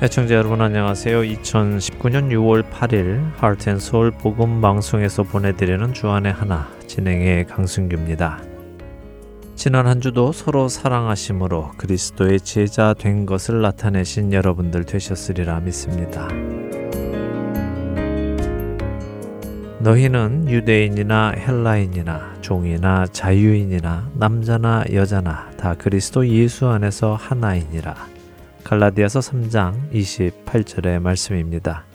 [0.00, 1.22] 애청자 여러분 안녕하세요.
[1.22, 8.40] 2019년 6월 8일 하트앤소울 복음 방송에서 보내드리는 주안의 하나 진행의 강승규입니다.
[9.56, 16.28] 지난 한 주도 서로 사랑하심으로 그리스도의 제자 된 것을 나타내신 여러분들 되셨으리라 믿습니다.
[19.80, 28.17] 너희는 유대인이나 헬라인이나 종이나 자유인이나 남자나 여자나 다 그리스도 예수 안에서 하나이니라.
[28.68, 31.86] 갈라디아서 3장 28절의 말씀입니다.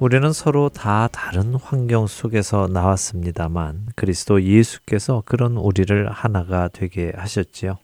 [0.00, 7.78] 우리는 서로 다 다른 환경 속에서 나왔습니다만 그리스도 예수께서 그런 우리를 하나가 되게 하셨지요.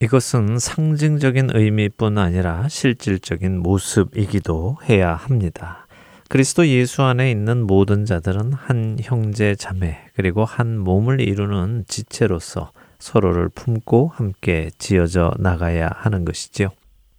[0.00, 5.86] 이것은 상징적인 의미뿐 아니라 실질적인 모습이기도 해야 합니다.
[6.30, 13.50] 그리스도 예수 안에 있는 모든 자들은 한 형제 자매 그리고 한 몸을 이루는 지체로서 서로를
[13.50, 16.70] 품고 함께 지어져 나가야 하는 것이지요.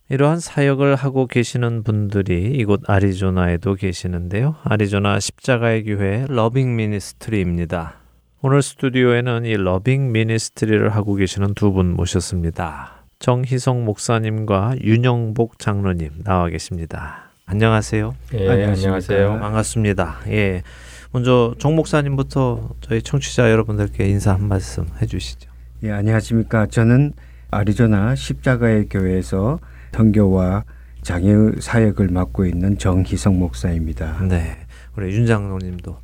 [0.09, 4.55] 이러한 사역을 하고 계시는 분들이 이곳 아리조나에도 계시는데요.
[4.63, 7.95] 아리조나 십자가의 교회 Loving Ministry입니다.
[8.41, 13.05] 오늘 스튜디오에는 이 Loving Ministry를 하고 계시는 두 분 모셨습니다.
[13.19, 17.29] 정희성 목사님과 윤영복 장로님 나와 계십니다.
[17.45, 18.13] 안녕하세요.
[18.33, 19.39] 예, 안녕하세요.
[19.39, 20.19] 반갑습니다.
[20.27, 20.63] 예.
[21.11, 25.49] 먼저 정 목사님부터 저희 청취자 여러분들께 인사 한 말씀 해 주시죠.
[25.83, 26.65] 예, 안녕하십니까.
[26.67, 27.13] 저는
[27.51, 29.59] 아리조나 십자가의 교회에서
[29.93, 30.63] 선교와
[31.03, 34.17] 장애 사역을 맡고 있는 정희성 목사입니다.
[34.27, 34.55] 네,
[34.97, 35.95] 우리 윤 장로님도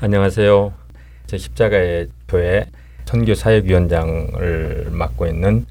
[0.00, 0.72] 안녕하세요.
[1.26, 2.66] 제 십자가의 교회
[3.06, 5.66] 선교 사역 위원장을 맡고 있는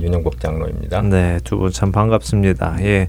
[0.00, 1.02] 윤영복 장로입니다.
[1.02, 2.78] 네, 두 분 참 반갑습니다.
[2.80, 3.08] 예.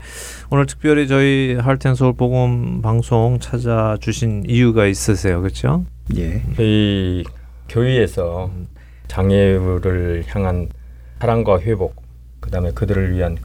[0.51, 5.85] 오늘 특별히 저희 할텐 서울 복음 방송 찾아주신 이유가 있으세요, 그렇죠?
[6.15, 6.41] 예.
[6.55, 7.23] 저희
[7.67, 8.51] 교회에서
[9.07, 10.69] 장애우를 향한
[11.19, 12.02] 사랑과 회복,
[12.39, 13.37] 그다음에 그들을 위한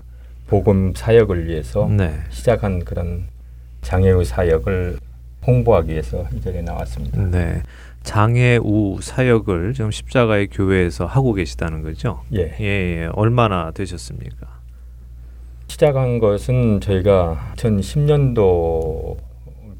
[0.53, 2.13] 복음 사역을 위해서 네.
[2.29, 3.25] 시작한 그런
[3.81, 4.99] 장애우 사역을
[5.47, 7.25] 홍보하기 위해서 이 자리에 나왔습니다.
[7.25, 7.63] 네.
[8.03, 12.21] 장애우 사역을 지금 십자가의 교회에서 하고 계시다는 거죠?
[12.35, 12.55] 예.
[12.61, 13.09] 예, 예.
[13.15, 14.47] 얼마나 되셨습니까?
[15.69, 19.17] 시작한 것은 저희가 2010년도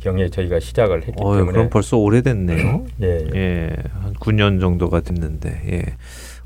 [0.01, 2.87] 경에 저희가 시작을 했기 어휴, 때문에 그럼 벌써 오래됐네요.
[3.03, 3.39] 예, 예.
[3.39, 3.71] 예.
[4.01, 5.51] 한 9년 정도가 됐는데.
[5.71, 5.83] 예.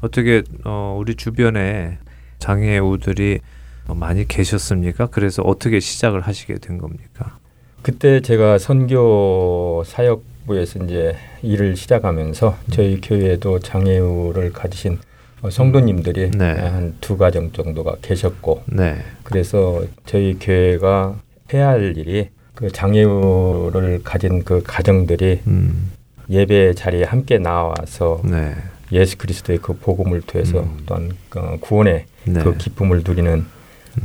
[0.01, 1.99] 어떻게 어, 우리 주변에
[2.41, 3.56] 장애우들이 어,
[3.95, 5.07] 많이 계셨습니까?
[5.07, 7.39] 그래서 어떻게 시작을 하시게 된 겁니까?
[7.83, 14.99] 그때 제가 선교 사역부에서 이제 일을 시작하면서 저희 교회에도 장애우를 가지신
[15.43, 16.55] 어, 성도님들이 네.
[16.55, 18.97] 한두 가정 정도가 계셨고 네.
[19.23, 21.17] 그래서 저희 교회가
[21.53, 25.93] 해야 할 일이 그 장애우를 가진 그 가정들이 음.
[26.29, 28.55] 예배 자리에 함께 나와서 네.
[28.93, 30.83] 예수 그리스도의 그 복음을 통해서 음.
[30.87, 32.43] 또한 그 구원의 네.
[32.43, 33.45] 그 기쁨을 누리는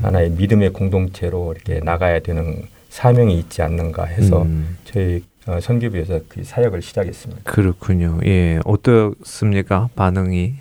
[0.01, 4.77] 하나의 믿음의 공동체로 이렇게 나가야 되는 사명이 있지 않는가 해서 음.
[4.85, 7.51] 저희 어, 선교부에서 그 사역을 시작했습니다.
[7.51, 8.19] 그렇군요.
[8.25, 9.89] 예, 어떻습니까?
[9.95, 10.53] 반응이?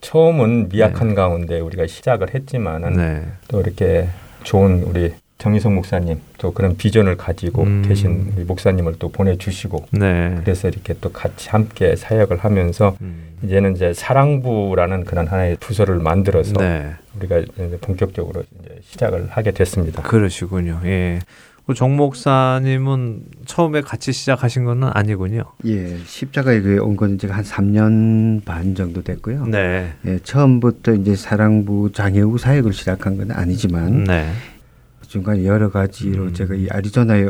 [0.00, 1.14] 처음은 미약한 네.
[1.14, 3.26] 가운데 우리가 시작을 했지만은 네.
[3.48, 4.08] 또 이렇게
[4.44, 7.84] 좋은 우리 정희성 목사님 또 그런 비전을 가지고 음.
[7.86, 10.36] 계신 목사님을 또 보내주시고 네.
[10.40, 13.28] 그래서 이렇게 또 같이 함께 사역을 하면서 음.
[13.44, 16.92] 이제는 이제 사랑부라는 그런 하나의 부서를 만들어서 네.
[17.16, 17.42] 우리가
[17.80, 20.02] 본격적으로 이제 시작을 하게 됐습니다.
[20.02, 20.80] 그러시군요.
[20.84, 21.20] 예.
[21.76, 25.44] 정 목사님은 처음에 같이 시작하신 것은 아니군요.
[25.66, 29.44] 예, 십자가에 온건 제가 한 3년 반 정도 됐고요.
[29.46, 29.92] 네.
[30.06, 34.30] 예, 처음부터 이제 사랑부 장애우 사역을 시작한 건 아니지만 네.
[35.08, 36.34] 중간에 여러 가지로 음.
[36.34, 37.26] 제가 이 아리조나에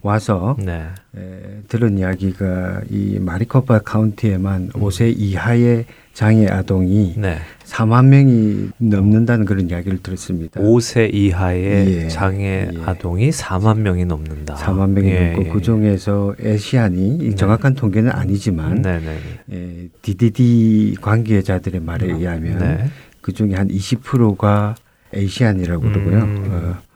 [0.00, 0.86] 와서 네.
[1.16, 4.80] 에, 들은 이야기가 이 마리코파 카운티에만 음.
[4.80, 5.84] 5세 이하의
[6.14, 7.38] 장애 아동이 네.
[7.64, 10.60] 4만 명이 넘는다는 그런 이야기를 들었습니다.
[10.60, 12.08] 5세 이하의 예.
[12.08, 12.82] 장애 예.
[12.84, 14.54] 아동이 4만 명이 넘는다.
[14.54, 15.32] 4만 명이 예.
[15.32, 15.50] 넘고 예.
[15.50, 17.34] 그 중에서 에시안이 네.
[17.34, 19.56] 정확한 통계는 아니지만 네, 네, 네.
[19.56, 22.16] 에, DDD 관계자들의 말에 음.
[22.16, 22.90] 의하면 네.
[23.20, 24.76] 그 중에 한 20%가
[25.12, 26.18] 에시안이라고 그러고요.
[26.18, 26.48] 음.
[26.50, 26.87] 어,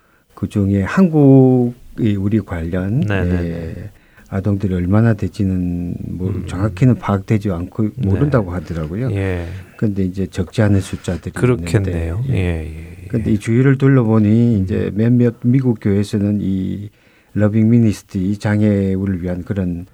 [0.43, 3.91] 그 중에 한국이 우리 관련 예,
[4.29, 6.49] 아동들이 얼마나 될지는 뭐 음.
[6.49, 8.59] 정확히는 파악되지 않고 모른다고 네.
[8.59, 9.13] 하더라고요.
[9.13, 9.47] 예.
[9.77, 12.23] 근데 이제 적지 않은 숫자들이 그렇겠네요.
[12.27, 13.09] 있는데, 예.
[13.15, 16.91] 예, 예, 이 주위를 둘러보니 이제 몇몇 미국 교회에서는 이
[17.35, 19.87] Loving Ministry 장애우를 위한 그런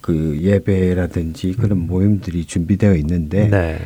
[0.00, 1.86] 그 예배라든지 그런 음.
[1.86, 3.78] 모임들이 준비되어 있는데 네.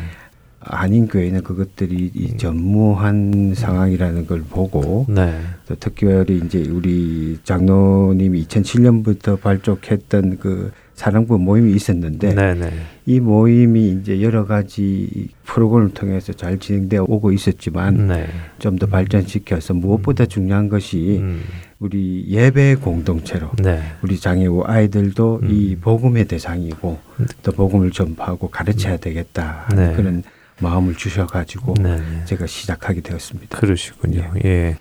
[0.71, 2.39] 아닌 교회는 그것들이 이 음.
[2.39, 5.41] 전무한 상황이라는 걸 보고 네.
[5.67, 12.73] 또 특별히 이제 우리 장로님이 2007년부터 발족했던 그 사랑부 모임이 있었는데 네네.
[13.07, 18.27] 이 모임이 이제 여러 가지 프로그램을 통해서 잘 진행되어 오고 있었지만 네.
[18.59, 20.29] 좀더 발전시켜서 무엇보다 음.
[20.29, 21.43] 중요한 것이 음.
[21.79, 23.81] 우리 예배 공동체로 네.
[24.03, 25.51] 우리 장애우 아이들도 음.
[25.51, 26.99] 이 복음의 대상이고
[27.45, 28.99] 또 복음을 전파하고 가르쳐야 음.
[29.01, 29.95] 되겠다 네.
[29.95, 30.25] 그런
[30.61, 32.25] 마음을 주셔가지고 네.
[32.25, 33.59] 제가 시작하게 되었습니다.
[33.59, 34.33] 그러시군요.
[34.45, 34.49] 예.
[34.49, 34.77] 예.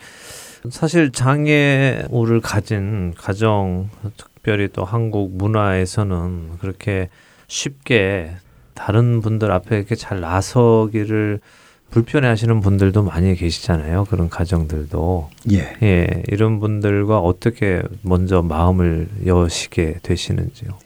[0.69, 7.09] 사실 장애우를 가진 가정 특별히 또 한국 문화에서는 그렇게
[7.47, 8.31] 쉽게
[8.73, 11.39] 다른 분들 앞에 이렇게 잘 나서기를
[11.89, 14.05] 불편해 하시는 분들도 많이 계시잖아요.
[14.05, 15.29] 그런 가정들도.
[15.51, 15.77] 예.
[15.81, 16.23] 예.
[16.27, 20.77] 이런 분들과 어떻게 먼저 마음을 여시게 되시는지요?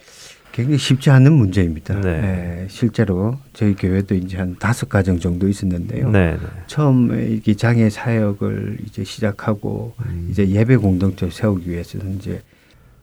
[0.52, 2.00] 굉장히 쉽지 않은 문제입니다.
[2.02, 2.10] 네.
[2.10, 6.10] 예, 실제로 저희 교회도 이제 한 다섯 가정 정도 있었는데요.
[6.10, 6.32] 네.
[6.32, 6.38] 네.
[6.68, 10.28] 처음에 이게 장애 사역을 이제 시작하고 음.
[10.30, 12.42] 이제 예배 공동체 세우기 위해서는 이제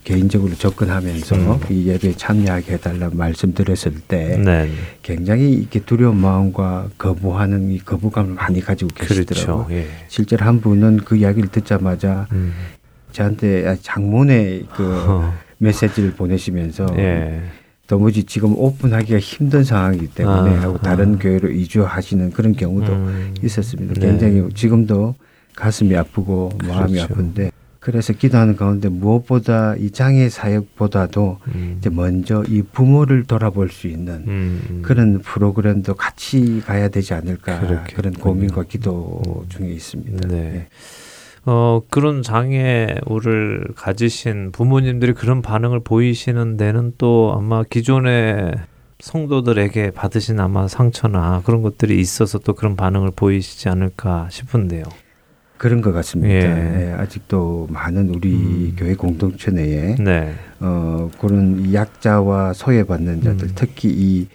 [0.05, 1.61] 개인적으로 접근하면서 음.
[1.71, 4.71] 이 예배에 참여하게 해달라 말씀드렸을 때 네.
[5.03, 9.67] 굉장히 이렇게 두려운 마음과 거부하는 이 거부감을 많이 가지고 계시더라고요.
[9.67, 9.75] 그렇죠.
[9.75, 9.87] 예.
[10.09, 12.53] 실제로 한 분은 그 이야기를 듣자마자 음.
[13.13, 15.35] 저한테 장문의 그 어.
[15.59, 17.43] 메시지를 보내시면서 예.
[17.87, 21.19] 도무지 지금 오픈하기가 힘든 상황이기 때문에 아, 하고 다른 아.
[21.19, 23.35] 교회로 이주하시는 그런 경우도 음.
[23.43, 23.95] 있었습니다.
[23.99, 24.49] 굉장히 네.
[24.55, 25.15] 지금도
[25.57, 27.15] 가슴이 아프고 마음이 그렇죠.
[27.15, 27.51] 아픈데
[27.81, 31.77] 그래서 기도하는 가운데 무엇보다 이 장애 사역보다도 음.
[31.79, 34.83] 이제 먼저 이 부모를 돌아볼 수 있는 음, 음.
[34.83, 37.97] 그런 프로그램도 같이 가야 되지 않을까 그렇겠군요.
[37.97, 39.49] 그런 고민과 기도 음.
[39.49, 40.29] 중에 있습니다.
[40.29, 40.37] 네.
[40.37, 40.67] 네.
[41.51, 48.53] 어, 그런 장애우를 가지신 부모님들이 그런 반응을 보이시는 데는 또 아마 기존의
[49.01, 54.83] 성도들에게 받으신 아마 상처나 그런 것들이 있어서 또 그런 반응을 보이시지 않을까 싶은데요.
[55.57, 56.35] 그런 것 같습니다.
[56.35, 56.91] 예.
[56.91, 58.77] 예, 아직도 많은 우리 음.
[58.77, 60.35] 교회 공동체 내에 네.
[60.61, 63.53] 어, 그런 약자와 소외받는 자들, 음.
[63.55, 64.29] 특히 이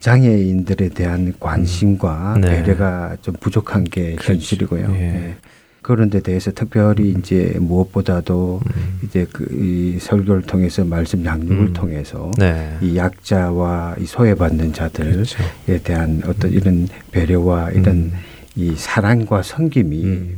[0.00, 2.40] 장애인들에 대한 관심과 음.
[2.40, 2.62] 네.
[2.62, 4.32] 배려가 좀 부족한 게 그렇죠.
[4.32, 4.94] 현실이고요.
[4.94, 5.36] 예.
[5.84, 5.94] 예.
[5.94, 7.20] 그런 데 대해서 특별히 음.
[7.20, 9.00] 이제 무엇보다도 음.
[9.04, 11.72] 이제 그 이 설교를 통해서 말씀 양육을 음.
[11.72, 12.76] 통해서 네.
[12.80, 15.38] 이 약자와 이 소외받는 자들에 그렇죠.
[15.82, 18.12] 대한 어떤 이런 배려와 이런
[18.56, 20.28] 이 사랑과 섬김이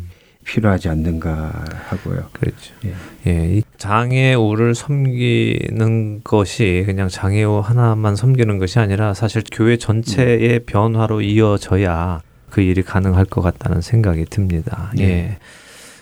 [0.44, 2.28] 필요하지 않는가 하고요.
[2.32, 2.74] 그렇죠.
[2.84, 2.94] 예.
[3.26, 10.60] 예, 이 장애우를 섬기는 것이 그냥 장애우 하나만 섬기는 것이 아니라 사실 교회 전체의 음.
[10.66, 12.20] 변화로 이어져야
[12.56, 14.90] 그 일이 가능할 것 같다는 생각이 듭니다.
[14.98, 15.02] 예.
[15.02, 15.38] 예.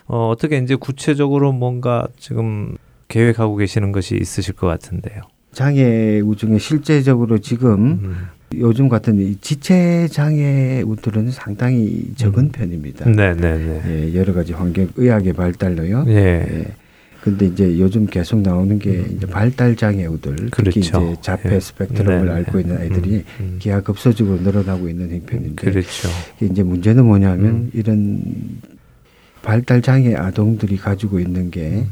[0.07, 2.77] 어, 어떻게 이제 구체적으로 뭔가 지금
[3.09, 5.23] 계획하고 계시는 것이 있으실 것 같은데요.
[5.51, 8.17] 장애 우 중에 실제적으로 지금 음.
[8.55, 12.49] 요즘 같은 이 지체 장애 우들은 상당히 적은 음.
[12.51, 13.11] 편입니다.
[13.11, 13.83] 네, 네, 네.
[13.89, 16.05] 예, 여러 가지 환경 의학의 발달로요.
[16.07, 16.15] 예.
[16.15, 16.67] 예.
[17.25, 19.15] 근데 이제 요즘 계속 나오는 게 음.
[19.17, 20.63] 이제 발달 장애우들 그렇죠.
[20.65, 21.59] 특히 이제 자폐 예.
[21.59, 22.37] 스펙트럼을 네, 네.
[22.37, 23.57] 알고 있는 아이들이 음, 음.
[23.59, 26.11] 기하급수적으로 늘어나고 있는 형편인데 그렇죠.
[26.43, 27.71] 이제 문제는 뭐냐면 음.
[27.73, 28.23] 이런
[29.41, 31.89] 발달 장애 아동들이 가지고 있는 게 음.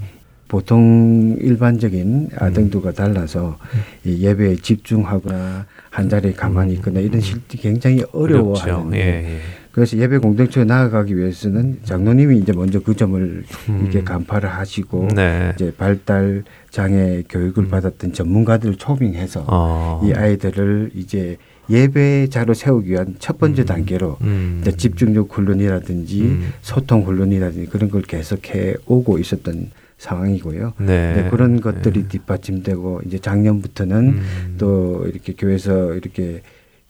[0.49, 2.95] 보통 일반적인 아동들과 음.
[2.95, 3.57] 달라서
[4.05, 8.95] 이 예배에 집중하거나 한 자리에 가만히 있거나 이런 실이 굉장히 어려워하는.
[8.97, 9.41] 예, 예.
[9.73, 13.81] 그래서 예배 공동체에 나아가기 위해서는 장로님이 이제 먼저 그 점을 음.
[13.81, 15.53] 이렇게 간파를 하시고 네.
[15.55, 17.69] 이제 발달 장애 교육을 음.
[17.71, 20.03] 받았던 전문가들을 초빙해서 어.
[20.05, 21.39] 이 아이들을 이제
[21.71, 23.67] 예배자로 세우기 위한 첫 번째 음.
[23.67, 24.63] 단계로 음.
[24.77, 26.53] 집중력 훈련이라든지 음.
[26.61, 30.75] 소통 훈련이라든지 그런 걸 계속해 오고 있었던 상황이고요.
[30.79, 31.15] 네.
[31.15, 32.09] 네 그런 것들이 네.
[32.09, 34.55] 뒷받침되고 이제 작년부터는 음.
[34.59, 36.43] 또 이렇게 교회에서 이렇게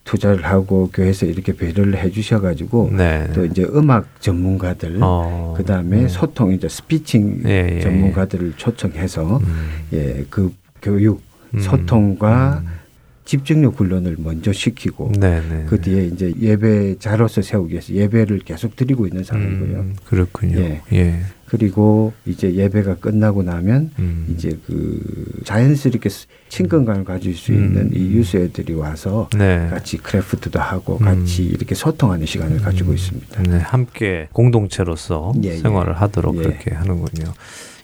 [0.05, 3.29] 투자를 하고 교회에서 이렇게 배려를 해주셔가지고 네.
[3.35, 5.55] 또 이제 음악 전문가들 어.
[5.57, 6.09] 그 다음에 음.
[6.09, 7.81] 소통 이제 스피칭 예, 예.
[7.81, 9.69] 전문가들을 초청해서 음.
[9.93, 11.23] 예그 교육
[11.55, 11.61] 음.
[11.61, 12.83] 소통과 음.
[13.25, 15.41] 집중력 훈련을 먼저 시키고 네네.
[15.49, 15.83] 네, 그 네.
[15.83, 19.79] 뒤에 이제 예배자로서 세우기 위해서 예배를 계속 드리고 있는 상황이고요.
[19.79, 20.59] 음, 그렇군요.
[20.59, 20.83] 예.
[20.93, 21.21] 예.
[21.53, 24.27] 그리고 이제 예배가 끝나고 나면 음.
[24.33, 24.99] 이제 그
[25.45, 26.09] 자연스럽게
[26.49, 27.91] 친근감을 가질 수 있는 음.
[27.93, 29.69] 이 유수애들이 와서 네.
[29.69, 31.05] 같이 크래프트도 하고 음.
[31.05, 32.63] 같이 이렇게 소통하는 시간을 음.
[32.63, 33.43] 가지고 있습니다.
[33.43, 35.57] 네, 함께 공동체로서 예, 예.
[35.59, 35.99] 생활을 예.
[35.99, 37.35] 하도록 그렇게 하는군요.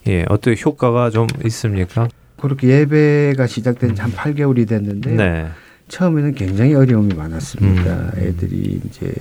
[0.07, 2.09] 예, 어떻게 효과가 좀 있습니까?
[2.41, 4.17] 그렇게 예배가 시작된 지한 음.
[4.17, 5.47] 8개월이 됐는데 네.
[5.89, 8.13] 처음에는 굉장히 어려움이 많았습니다.
[8.15, 8.19] 음.
[8.19, 9.13] 애들이 이제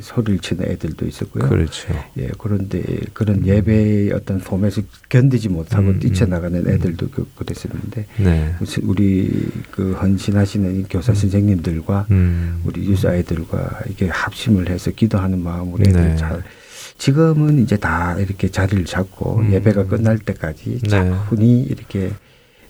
[0.00, 1.48] 소리를 치는 애들도 있었고요.
[1.48, 1.88] 그렇죠.
[2.18, 3.46] 예, 그런데 그런 음.
[3.46, 5.98] 예배의 어떤 폼에서 견디지 못하고 음.
[5.98, 6.70] 뛰쳐나가는 음.
[6.70, 8.54] 애들도 그, 그랬었는데 네.
[8.82, 11.14] 우리 그 헌신하시는 교사 음.
[11.14, 12.60] 선생님들과 음.
[12.64, 16.16] 우리 유사 아이들과 이게 합심을 해서 기도하는 마음으로 애들 네.
[16.16, 16.42] 잘
[16.98, 20.88] 지금은 이제 다 이렇게 자리를 잡고 예배가 끝날 때까지 네.
[20.88, 22.12] 차분히 이렇게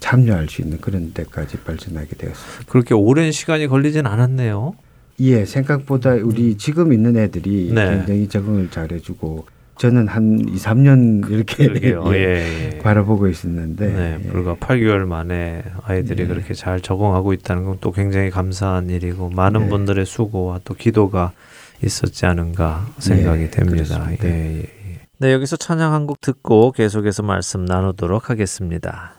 [0.02, 2.64] 참여할 수 있는 그런 데까지 발전하게 되었습니다.
[2.70, 4.74] 그렇게 오랜 시간이 걸리진 않았네요.
[5.20, 7.90] 예, 생각보다 우리 지금 있는 애들이 네.
[7.98, 9.46] 굉장히 적응을 잘해주고
[9.78, 12.78] 저는 한 2, 3년 이렇게 예, 예, 예.
[12.80, 16.26] 바라보고 있었는데 네, 불과 8개월 만에 아이들이 예.
[16.26, 19.68] 그렇게 잘 적응하고 있다는 건 또 굉장히 감사한 일이고 많은 네.
[19.68, 21.32] 분들의 수고와 또 기도가
[21.84, 24.08] 있었지 않은가 생각이 네, 됩니다.
[24.24, 24.68] 예, 예,
[25.18, 29.14] 네, 여기서 찬양 한 곡 듣고 계속해서 말씀 나누도록 하겠습니다.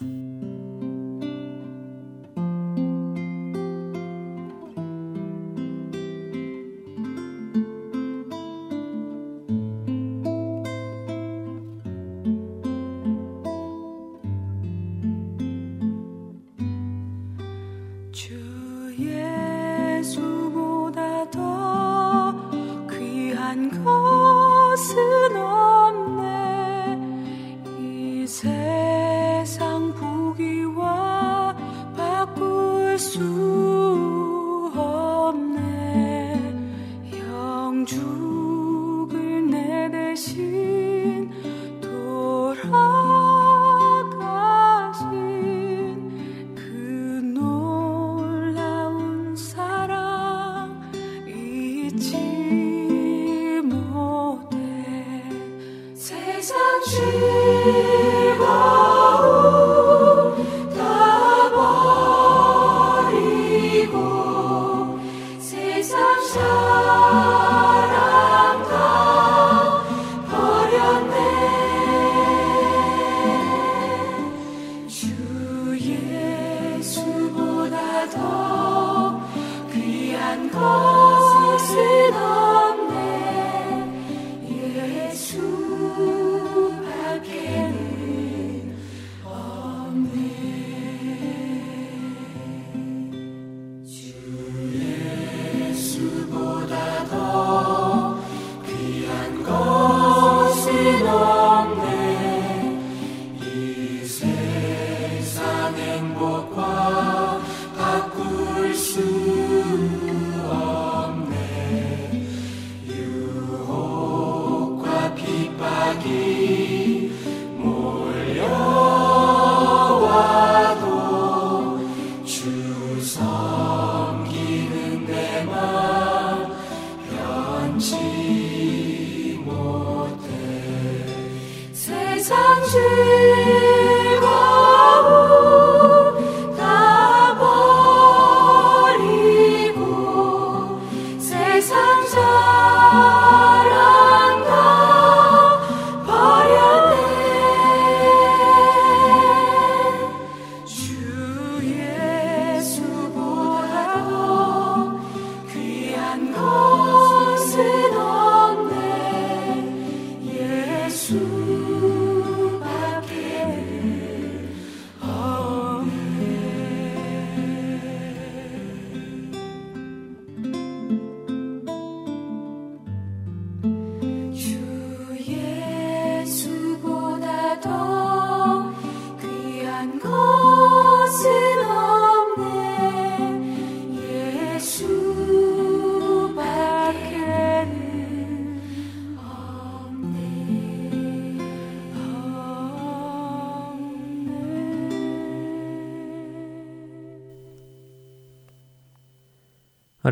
[33.03, 33.62] azul.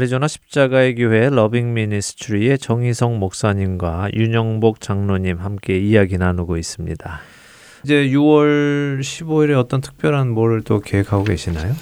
[0.01, 7.19] 아리조나 십자가의 교회 러빙 미니스트리의 정희성 목사님과 윤영복 장로님 함께 이야기 나누고 있습니다.
[7.83, 11.75] 이제 6월 15일에 어떤 특별한 뭘또 계획하고 계시나요?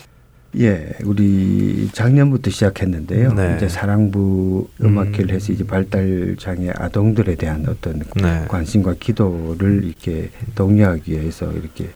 [0.59, 3.33] 예, 우리 작년부터 시작했는데요.
[3.35, 3.53] 네.
[3.55, 5.35] 이제 사랑부 음악회를 음.
[5.35, 8.45] 해서 이제 발달 장애 아동들에 대한 어떤 네.
[8.49, 11.87] 관심과 기도를 이렇게 독려하기 위해서 이렇게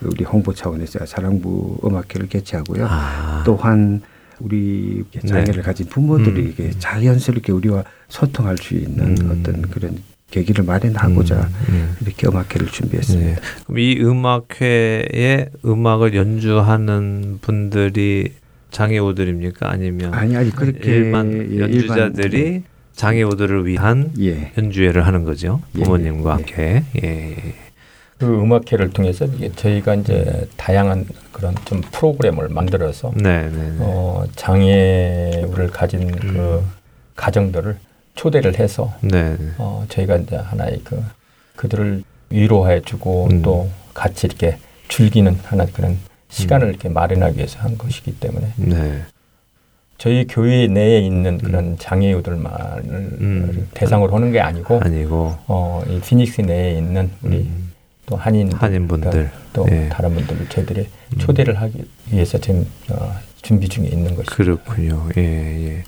[0.00, 2.86] 우리 홍보 차원에서 사랑부 음악회를 개최하고요.
[2.88, 3.42] 아.
[3.44, 4.00] 또한
[4.40, 5.62] 우리 장애를 네.
[5.62, 6.48] 가진 부모들이 음.
[6.48, 9.40] 이게 자연스럽게 우리와 소통할 수 있는 음.
[9.40, 9.98] 어떤 그런
[10.30, 11.54] 계기를 마련하고자 음.
[11.68, 11.96] 음.
[12.02, 13.30] 이렇게 음악회를 준비했습니다.
[13.30, 13.36] 네.
[13.64, 18.32] 그럼 이 음악회에 음악을 연주하는 분들이
[18.70, 19.70] 장애우들입니까?
[19.70, 24.52] 아니면 아니 아니 그렇게 일반 예, 연주자들이 일반, 장애우들을 위한 예.
[24.58, 25.62] 연주회를 하는 거죠.
[25.76, 26.34] 예, 부모님과 예.
[26.34, 26.84] 함께.
[27.02, 27.54] 예.
[28.18, 33.76] 그 음악회를 통해서 저희가 이제 다양한 그런 좀 프로그램을 만들어서 네, 네, 네.
[33.80, 36.32] 어, 장애를 가진 그 음.
[36.32, 36.64] 그
[37.14, 37.76] 가정들을
[38.14, 38.94] 초대를 해서.
[39.58, 41.02] 어, 저희가 이제 하나의 그
[41.56, 43.42] 그들을 위로해주고 음.
[43.42, 44.58] 또 같이 이렇게
[44.88, 46.70] 즐기는 하나 그런 시간을 음.
[46.70, 49.02] 이렇게 마련하기 위해서 한 것이기 때문에 네.
[49.98, 51.76] 저희 교회 내에 있는 그런 음.
[51.78, 53.68] 장애우들만을 음.
[53.74, 57.65] 대상으로 하는 게 아니고 아니고 어, 이 피닉스 내에 있는 우리 음.
[58.06, 59.88] 또 한인 한인분들 또 예.
[59.88, 61.18] 다른 분들을 저희들이 음.
[61.18, 64.34] 초대를 하기 위해서 지금 어, 준비 중에 있는 것이죠.
[64.34, 65.08] 그렇군요.
[65.16, 65.84] 예, 예.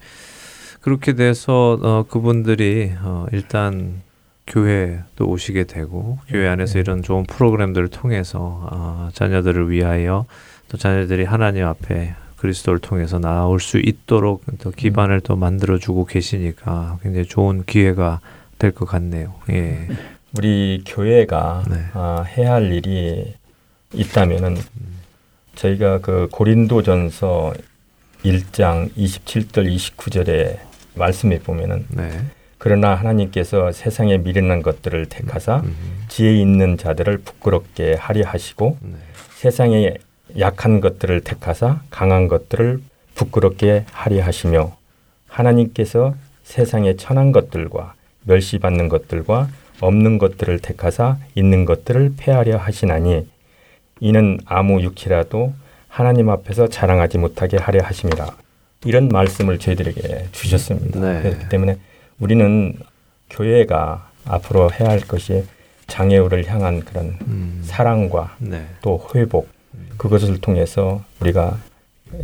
[0.80, 4.02] 그렇게 돼서 어, 그분들이 어, 일단
[4.46, 6.80] 교회도 오시게 되고 교회 안에서 네.
[6.80, 10.24] 이런 좋은 프로그램들을 통해서 어, 자녀들을 위하여
[10.68, 15.20] 또 자녀들이 하나님 앞에 그리스도를 통해서 나올 수 있도록 또 기반을 음.
[15.24, 18.20] 또 만들어주고 계시니까 굉장히 좋은 기회가
[18.58, 19.34] 될 것 같네요.
[19.50, 19.86] 예.
[20.36, 21.76] 우리 교회가 네.
[21.94, 23.34] 아, 해야 할 일이
[23.92, 24.56] 있다면은
[25.54, 27.54] 저희가 그 고린도전서
[28.24, 30.58] 1장 27절 29절에
[30.94, 32.10] 말씀에 보면은 네.
[32.58, 35.74] 그러나 하나님께서 세상에 미련한 것들을 택하사 음.
[36.08, 38.96] 지혜 있는 자들을 부끄럽게 하려 하시고 네.
[39.36, 39.94] 세상에
[40.38, 42.82] 약한 것들을 택하사 강한 것들을
[43.14, 44.76] 부끄럽게 하려 하시며
[45.28, 47.94] 하나님께서 세상에 천한 것들과
[48.24, 49.48] 멸시받는 것들과
[49.80, 53.28] 없는 것들을 택하사 있는 것들을 폐하려 하시나니
[54.00, 55.52] 이는 아무 육이라도
[55.88, 58.36] 하나님 앞에서 자랑하지 못하게 하려 하심이라.
[58.84, 61.00] 이런 말씀을 저희들에게 주셨습니다.
[61.00, 61.22] 네.
[61.22, 61.78] 그렇기 때문에
[62.20, 62.74] 우리는
[63.30, 65.44] 교회가 앞으로 해야 할 것이
[65.88, 67.60] 장애우를 향한 그런 음.
[67.64, 68.66] 사랑과 네.
[68.82, 69.48] 또 회복
[69.96, 71.58] 그것을 통해서 우리가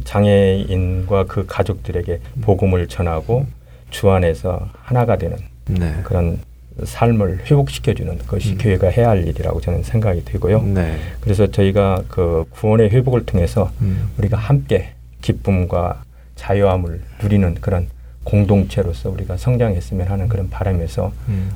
[0.04, 3.46] 장애인과 그 가족들에게 복음을 전하고
[3.90, 6.00] 주 안에서 하나가 되는 네.
[6.04, 6.38] 그런
[6.82, 8.58] 삶을 회복시켜주는 것이 음.
[8.58, 10.62] 교회가 해야 할 일이라고 저는 생각이 되고요.
[10.62, 10.98] 네.
[11.20, 14.10] 그래서 저희가 그 구원의 회복을 통해서 음.
[14.18, 14.90] 우리가 함께
[15.20, 16.02] 기쁨과
[16.34, 17.88] 자유함을 누리는 그런
[18.24, 21.52] 공동체로서 우리가 성장했으면 하는 그런 바람에서 음.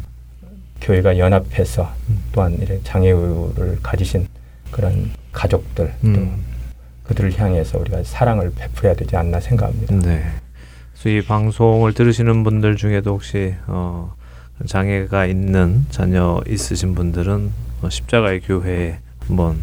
[0.80, 2.22] 교회가 연합해서 음.
[2.32, 4.28] 또한 이런 장애우를 가지신
[4.70, 6.44] 그런 가족들 또 음.
[7.04, 9.96] 그들을 향해서 우리가 사랑을 베풀어야 되지 않나 생각합니다.
[9.96, 10.22] 네.
[10.92, 14.14] 그래서 이 방송을 들으시는 분들 중에도 혹시 어,
[14.66, 17.50] 장애가 있는 자녀 있으신 분들은
[17.82, 19.60] 어, 십자가의 교회에 한번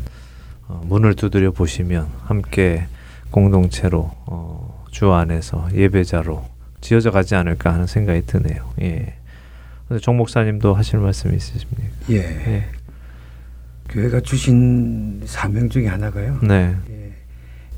[0.67, 2.87] 어, 문을 두드려 보시면 함께
[3.31, 6.45] 공동체로 어, 주 안에서 예배자로
[6.79, 8.71] 지어져 가지 않을까 하는 생각이 드네요.
[8.81, 9.15] 예.
[10.01, 11.89] 정 목사님도 하실 말씀 있으십니까?
[12.11, 12.15] 예.
[12.17, 12.65] 예.
[13.89, 16.39] 교회가 주신 사명 중에 하나가요.
[16.41, 16.75] 네.
[16.89, 17.13] 예.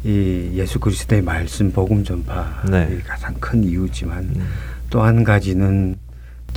[0.04, 3.00] 이 예수 그리스도의 말씀 복음 전파 네.
[3.06, 4.48] 가장 큰 이유지만 음.
[4.90, 5.98] 또한 가지는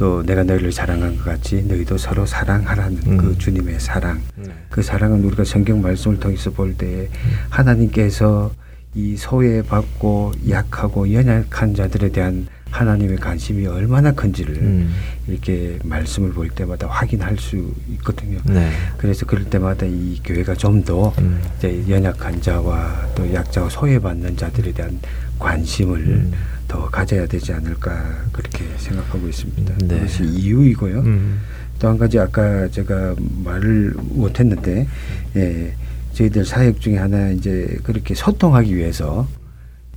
[0.01, 3.17] 또 내가 너희를 사랑한 것 같이 너희도 서로 사랑하라는 음.
[3.19, 4.19] 그 주님의 사랑.
[4.35, 4.47] 네.
[4.71, 7.11] 그 사랑은 우리가 성경 말씀을 통해서 볼때
[7.51, 8.51] 하나님께서
[8.95, 14.95] 이 소외받고 약하고 연약한 자들에 대한 하나님의 관심이 얼마나 큰지를 음.
[15.27, 18.39] 이렇게 말씀을 볼 때마다 확인할 수 있거든요.
[18.47, 18.71] 네.
[18.97, 21.43] 그래서 그럴 때마다 이 교회가 좀더 음.
[21.59, 24.99] 이제 연약한 자와 또 약자와 소외받는 자들에 대한
[25.39, 26.33] 관심을 음.
[26.71, 29.75] 더 가져야 되지 않을까 그렇게 생각하고 있습니다.
[29.89, 29.89] 네.
[29.89, 31.01] 그것이 이유이고요.
[31.01, 31.41] 음.
[31.81, 34.87] 또한 가지 아까 제가 말을 못했는데
[35.35, 35.75] 예,
[36.13, 39.27] 저희들 사역 중에 하나 이제 그렇게 소통하기 위해서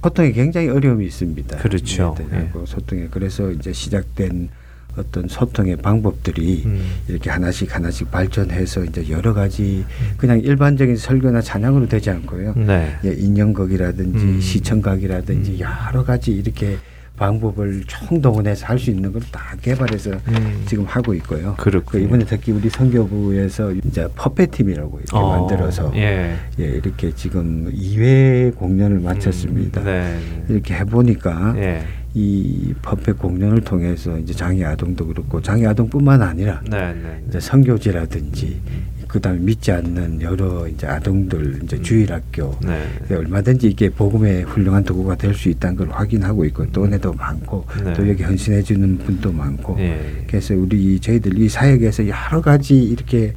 [0.02, 1.58] 소통에 굉장히 어려움이 있습니다.
[1.60, 2.16] 그렇죠.
[2.34, 2.50] 예.
[2.66, 4.50] 소통에 그래서 이제 시작된
[4.98, 6.82] 어떤 소통의 방법들이 음.
[7.08, 9.86] 이렇게 하나씩 하나씩 발전해서 이제 여러 가지
[10.18, 12.54] 그냥 일반적인 설교나 찬양으로 되지 않고요.
[12.56, 12.96] 네.
[13.06, 14.40] 예, 인형극이라든지 음.
[14.42, 15.60] 시청각이라든지 음.
[15.60, 16.78] 여러 가지 이렇게
[17.16, 20.64] 방법을 총동원해서 할 수 있는 걸 다 개발해서 음.
[20.66, 21.54] 지금 하고 있고요.
[21.58, 26.36] 그 이번에 특히 우리 선교부에서 이제 퍼페 팀이라고 이렇게 어, 만들어서 예.
[26.60, 26.64] 예.
[26.66, 29.82] 이렇게 지금 2회 공연을 마쳤습니다.
[29.82, 30.20] 음, 네.
[30.50, 31.84] 이렇게 해보니까 예.
[32.14, 37.24] 이 법회 공연을 통해서 이제 장애 아동도 그렇고 장애 아동뿐만 아니라 네, 네, 네.
[37.28, 38.62] 이제 선교지라든지
[39.08, 41.84] 그다음에 믿지 않는 여러 이제 아동들 이제 음.
[41.84, 43.16] 주일학교 네.
[43.16, 47.94] 얼마든지 이게 복음의 훌륭한 도구가 될 수 있다는 걸 확인하고 있고 또 은혜도 많고 네.
[47.94, 50.24] 또 여기 헌신해 주는 분도 많고 네.
[50.28, 53.34] 그래서 우리 저희들 이 사역에서 여러 가지 이렇게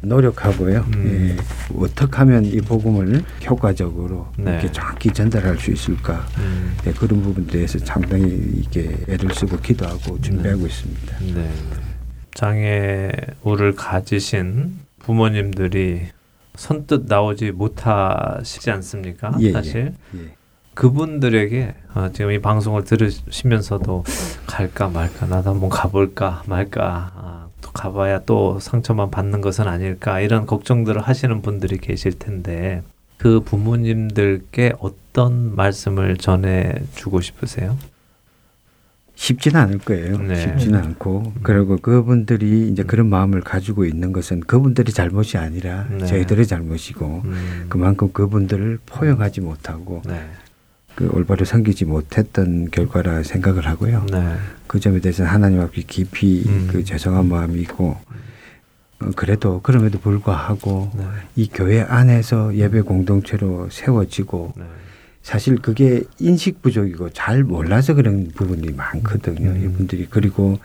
[0.00, 0.86] 노력하고요.
[0.94, 1.36] 음.
[1.36, 4.52] 예, 어떻게 하면 이 복음을 효과적으로 네.
[4.52, 6.76] 이렇게 정확히 전달할 수 있을까 음.
[6.86, 10.66] 예, 그런 부분에 대해서 상당히 이게 애를 쓰고 기도하고 준비하고 네.
[10.66, 11.18] 있습니다.
[11.34, 11.50] 네.
[12.34, 16.08] 장애우를 가지신 부모님들이
[16.54, 19.32] 선뜻 나오지 못하시지 않습니까?
[19.40, 19.52] 예, 예.
[19.52, 19.94] 사실.
[20.16, 20.38] 예.
[20.74, 24.04] 그분들에게 어, 지금 이 방송을 들으시면서도
[24.46, 30.46] 갈까 말까 나도 한번 가볼까 말까 아, 또 가봐야 또 상처만 받는 것은 아닐까 이런
[30.46, 32.82] 걱정들을 하시는 분들이 계실 텐데
[33.16, 37.76] 그 부모님들께 어떤 말씀을 전해 주고 싶으세요?
[39.16, 40.16] 쉽지는 않을 거예요.
[40.18, 40.36] 네.
[40.36, 41.40] 쉽지는 않고 음.
[41.42, 46.06] 그리고 그분들이 이제 그런 마음을 가지고 있는 것은 그분들이 잘못이 아니라 네.
[46.06, 47.66] 저희들의 잘못이고 음.
[47.68, 50.24] 그만큼 그분들을 포용하지 못하고 네.
[50.98, 54.04] 그 올바로 섬기지 못했던 결과라 생각을 하고요.
[54.10, 54.34] 네.
[54.66, 56.66] 그 점에 대해서는 하나님 앞에 깊이 음.
[56.68, 57.96] 그 죄송한 마음이 있고
[59.00, 61.04] 어, 그래도 그럼에도 불구하고 네.
[61.36, 64.64] 이 교회 안에서 예배 공동체로 세워지고 네.
[65.22, 69.50] 사실 그게 인식 부족이고 잘 몰라서 그런 부분이 많거든요.
[69.50, 69.64] 음.
[69.64, 70.58] 이분들이 그리고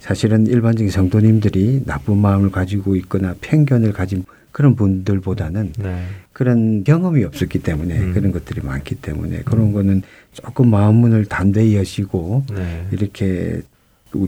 [0.00, 4.26] 사실은 일반적인 성도님들이 나쁜 마음을 가지고 있거나 편견을 가진
[4.58, 6.02] 그런 분들보다는 네.
[6.32, 8.12] 그런 경험이 없었기 때문에 음.
[8.12, 9.72] 그런 것들이 많기 때문에 그런 음.
[9.72, 12.84] 거는 조금 마음문을 단대히 여시고 네.
[12.90, 13.62] 이렇게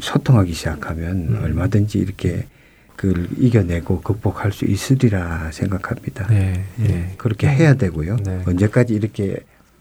[0.01, 1.41] 소통하기 시작하면 음.
[1.43, 2.47] 얼마든지 이렇게
[2.95, 6.29] 그걸 이겨내고 극복할 수 있으리라 생각합니다.
[6.29, 6.63] 네.
[6.83, 7.15] 예.
[7.17, 8.19] 그렇게 해야 되고요.
[8.19, 8.45] 네.
[8.47, 9.37] 언제까지 이렇게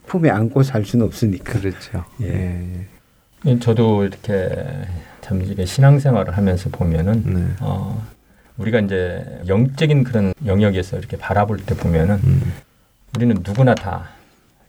[0.07, 1.59] 품에 안고 살 수는 없으니까.
[1.59, 2.05] 그렇죠.
[2.21, 2.27] 예.
[2.27, 2.87] 예.
[3.45, 3.59] 예.
[3.59, 4.49] 저도 이렇게
[5.21, 7.45] 참 이게 신앙생활을 하면서 보면은 네.
[7.59, 8.03] 어,
[8.59, 12.53] 우리가 이제 영적인 그런 영역에서 이렇게 바라볼 때 보면은 음.
[13.15, 14.09] 우리는 누구나 다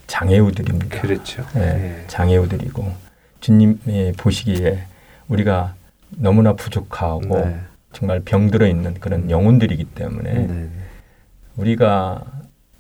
[0.07, 1.00] 장애우들입니다.
[1.00, 1.44] 그렇죠.
[1.57, 2.05] 예, 예.
[2.07, 2.92] 장애우들이고
[3.40, 4.85] 주님이 보시기에
[5.29, 5.74] 우리가
[6.11, 7.61] 너무나 부족하고 네.
[7.92, 10.68] 정말 병들어 있는 그런 영혼들이기 때문에 네.
[11.57, 12.24] 우리가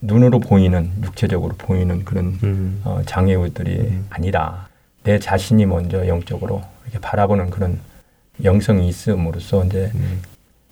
[0.00, 2.80] 눈으로 보이는 육체적으로 보이는 그런 음.
[2.84, 4.06] 어, 장애우들이 음.
[4.10, 4.68] 아니라
[5.02, 7.80] 내 자신이 먼저 영적으로 이렇게 바라보는 그런
[8.42, 10.22] 영성이 있음으로써 이제 음.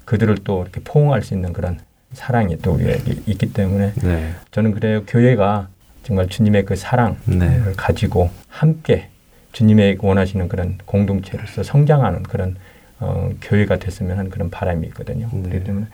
[0.08, 1.78] 그들을 또 이렇게 포옹할 수 있는 그런
[2.14, 4.32] 사랑이 또 우리에게 있기 때문에 네.
[4.50, 5.68] 저는 그래요 교회가
[6.02, 7.60] 정말 주님의 그 사랑을 네.
[7.76, 9.10] 가지고 함께
[9.52, 12.56] 주님의 원하시는 그런 공동체로서 성장하는 그런
[13.00, 15.28] 어, 교회가 됐으면 하는 그런 바람이 있거든요.
[15.30, 15.42] 네.
[15.42, 15.86] 그렇기 때문에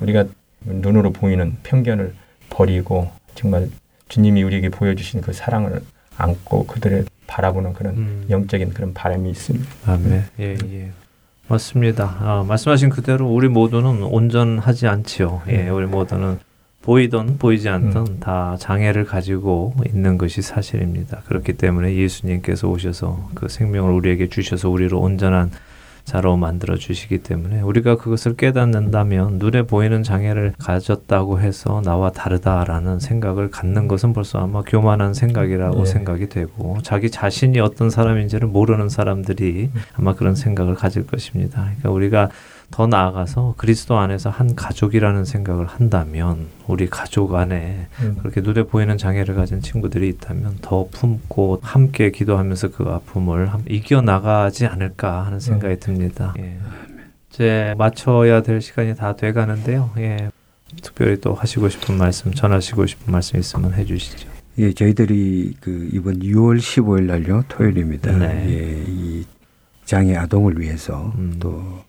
[0.00, 0.24] 우리가
[0.64, 2.12] 눈으로 보이는 편견을
[2.50, 3.68] 버리고 정말
[4.08, 5.80] 주님이 우리에게 보여주신 그 사랑을
[6.16, 8.26] 안고 그들을 바라보는 그런 음.
[8.28, 9.66] 영적인 그런 바람이 있습니다.
[9.86, 10.24] 아멘.
[10.40, 10.90] 예, 예.
[11.48, 12.16] 맞습니다.
[12.20, 15.42] 아, 말씀하신 그대로 우리 모두는 온전하지 않지요.
[15.48, 15.74] 예, 음.
[15.74, 16.38] 우리 모두는
[16.82, 18.20] 보이든 보이지 않든 음.
[18.20, 21.22] 다 장애를 가지고 있는 것이 사실입니다.
[21.26, 25.50] 그렇기 때문에 예수님께서 오셔서 그 생명을 우리에게 주셔서 우리를 온전한
[26.04, 33.50] 자로 만들어 주시기 때문에 우리가 그것을 깨닫는다면 눈에 보이는 장애를 가졌다고 해서 나와 다르다라는 생각을
[33.50, 35.84] 갖는 것은 벌써 아마 교만한 생각이라고 네.
[35.86, 41.62] 생각이 되고 자기 자신이 어떤 사람인지를 모르는 사람들이 아마 그런 생각을 가질 것입니다.
[41.62, 42.28] 그러니까 우리가
[42.74, 48.16] 더 나아가서 그리스도 안에서 한 가족이라는 생각을 한다면 우리 가족 안에 음.
[48.18, 54.66] 그렇게 눈에 보이는 장애를 가진 친구들이 있다면 더 품고 함께 기도하면서 그 아픔을 이겨 나가지
[54.66, 55.78] 않을까 하는 생각이 음.
[55.78, 56.34] 듭니다.
[56.40, 56.58] 예.
[57.30, 59.92] 이제 맞춰야 될 시간이 다 돼가는데요.
[59.98, 60.30] 예.
[60.82, 64.28] 특별히 또 하시고 싶은 말씀, 전하시고 싶은 말씀 있으면 해주시죠.
[64.58, 68.18] 예, 저희들이 그 이번 6월 15일 날요 토요일입니다.
[68.18, 68.46] 네.
[68.48, 69.24] 예, 이
[69.84, 71.36] 장애 아동을 위해서 음.
[71.38, 71.84] 또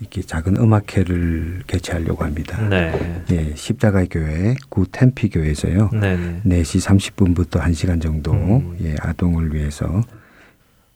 [0.00, 2.68] 이렇게 작은 음악회를 개최하려고 합니다.
[2.68, 3.24] 네.
[3.32, 5.90] 예, 십자가 교회 구 템피 교회에서요.
[5.92, 6.40] 네.
[6.46, 8.76] 4시 30분부터 1시간 정도 음.
[8.82, 10.02] 예, 아동을 위해서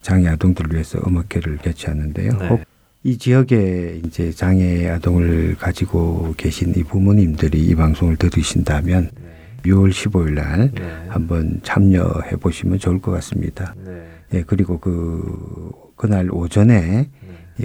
[0.00, 2.38] 장애 아동들을 위해서 음악회를 개최하는데요.
[2.38, 2.48] 네.
[2.48, 9.70] 혹이 지역에 이제 장애 아동을 가지고 계신 이 부모님들이 이 방송을 들으신다면 네.
[9.70, 11.06] 6월 15일 날 네.
[11.08, 13.74] 한번 참여해 보시면 좋을 것 같습니다.
[13.84, 14.06] 네.
[14.34, 17.08] 예, 그리고 그 그날 오전에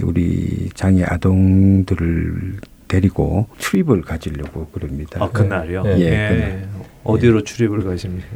[0.02, 5.22] 우리 장애 아동들을 데리고 출입을 가지려고 그럽니다.
[5.22, 5.84] 아, 그날요?
[5.86, 5.98] 예.
[6.00, 6.28] 예.
[6.28, 6.68] 그날.
[7.04, 7.44] 어디로 예.
[7.44, 8.28] 출입을 가십니까?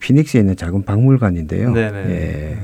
[0.00, 1.72] 피닉스에 있는 작은 박물관인데요.
[1.72, 2.10] 네네.
[2.10, 2.58] 예.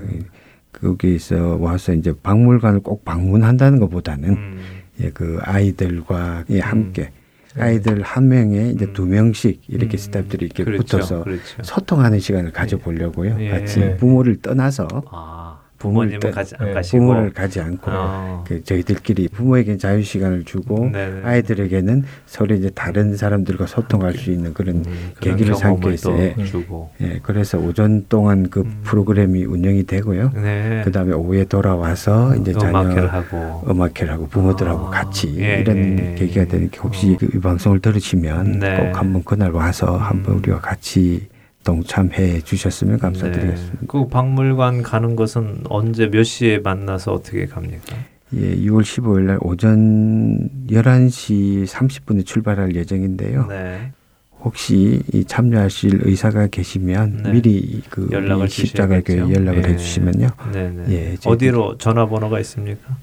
[0.73, 4.61] 거기서 와서 이제 박물관을 꼭 방문한다는 것보다는 음.
[5.01, 7.11] 예, 그 아이들과 예, 함께
[7.57, 7.63] 음.
[7.63, 9.99] 아이들 한 명에 이제 두 명씩 이렇게 음.
[9.99, 10.83] 스태프들이 이렇게 그렇죠.
[10.83, 11.63] 붙어서 그렇죠.
[11.63, 13.37] 소통하는 시간을 가져보려고요.
[13.41, 13.51] 예.
[13.51, 15.58] 같이 부모를 떠나서 아.
[15.79, 18.45] 부모님은 가지 안 네, 가시고 부모를 가지 않고 어.
[18.47, 21.23] 그 저희들끼리 부모에게 자유 시간을 주고 네네.
[21.23, 26.11] 아이들에게는 서로 이제 다른 사람들과 소통할 수 있는 그런 음, 계기를 삼기 위해서
[26.47, 26.91] 주고.
[27.01, 28.81] 예, 그래서 오전 동안 그 음.
[28.83, 30.33] 프로그램이 운영이 되고요.
[30.35, 30.83] 네.
[30.85, 34.91] 그다음에 오후에 돌아와서 이제 음악회를 하고 음악회를 하고 부모들하고 아.
[34.91, 37.17] 같이 예, 이런 예, 계기가 되니까 혹시 어.
[37.19, 38.77] 그 방송을 들으시면 네.
[38.77, 40.38] 꼭 한번 그날 와서 한번 음.
[40.38, 41.29] 우리와 같이
[41.68, 43.81] 동참해 주셨으면 감사드리겠습니다.
[43.81, 43.87] 네.
[43.87, 47.94] 그 박물관 가는 것은 언제 몇 시에 만나서 어떻게 갑니까?
[48.33, 53.48] 예, 6월 15일 날 오전 11시 30분에 출발할 예정인데요.
[53.48, 53.92] 네.
[54.40, 57.33] 혹시 이 참여하실 의사가 계시면 네.
[57.33, 59.68] 미리 그 연락을 십자가 교회 연락을 네.
[59.72, 60.28] 해주시면요.
[60.50, 60.85] 네네.
[60.88, 62.96] 예, 어디로 전화번호가 있습니까?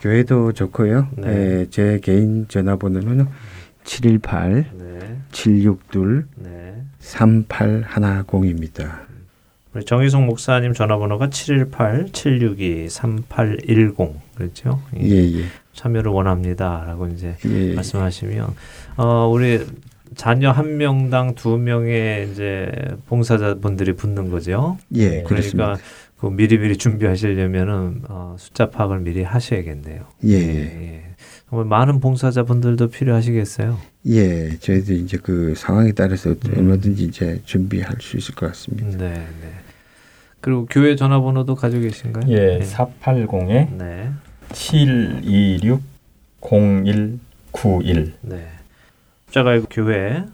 [0.00, 1.06] 교회도 좋고요.
[1.18, 1.28] 네.
[1.28, 3.28] 예, 제 개인 전화번호는
[3.84, 5.18] 718 네.
[5.30, 6.65] 762 네.
[7.06, 9.06] 3810입니다.
[9.74, 14.82] 우리 정희송 목사님 전화번호가 718-762-3810 그렇죠?
[14.98, 15.44] 예, 예.
[15.74, 17.74] 참여를 원합니다라고 이제 예, 예.
[17.74, 18.54] 말씀하시면
[18.96, 19.66] 어 우리
[20.14, 22.72] 자녀 한 명당 두 명의 이제
[23.06, 24.78] 봉사자분들이 붙는 거죠.
[24.94, 25.76] 예, 그러니까 그렇습니다.
[26.18, 30.06] 그 미리미리 준비하시려면은 어, 숫자 파악을 미리 하셔야겠네요.
[30.24, 30.32] 예.
[30.32, 31.04] 예.
[31.46, 31.50] 예.
[31.50, 33.78] 정말 많은 봉사자분들도 필요하시겠어요.
[34.06, 36.38] 예, 저희도 이제 그 상황에 따라서 음.
[36.56, 38.98] 얼마든지 이제 준비할 수 있을 것 같습니다.
[38.98, 39.50] 네, 네.
[40.40, 42.24] 그리고 교회 전화번호도 가지고 계신가요?
[42.28, 42.60] 예, 네.
[42.60, 44.10] 480에 네.
[44.52, 45.82] 726
[46.40, 48.14] 0191.
[48.22, 48.46] 네.
[49.26, 50.24] 십자가의 교회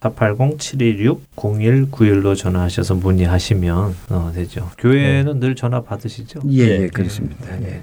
[0.00, 4.70] 480-726-0191로 전화하셔서 문의하시면 어, 되죠.
[4.78, 5.40] 교회는 네.
[5.46, 6.40] 늘 전화 받으시죠?
[6.50, 7.56] 예, 예 그렇습니다.
[7.56, 7.60] 네.
[7.60, 7.80] 네.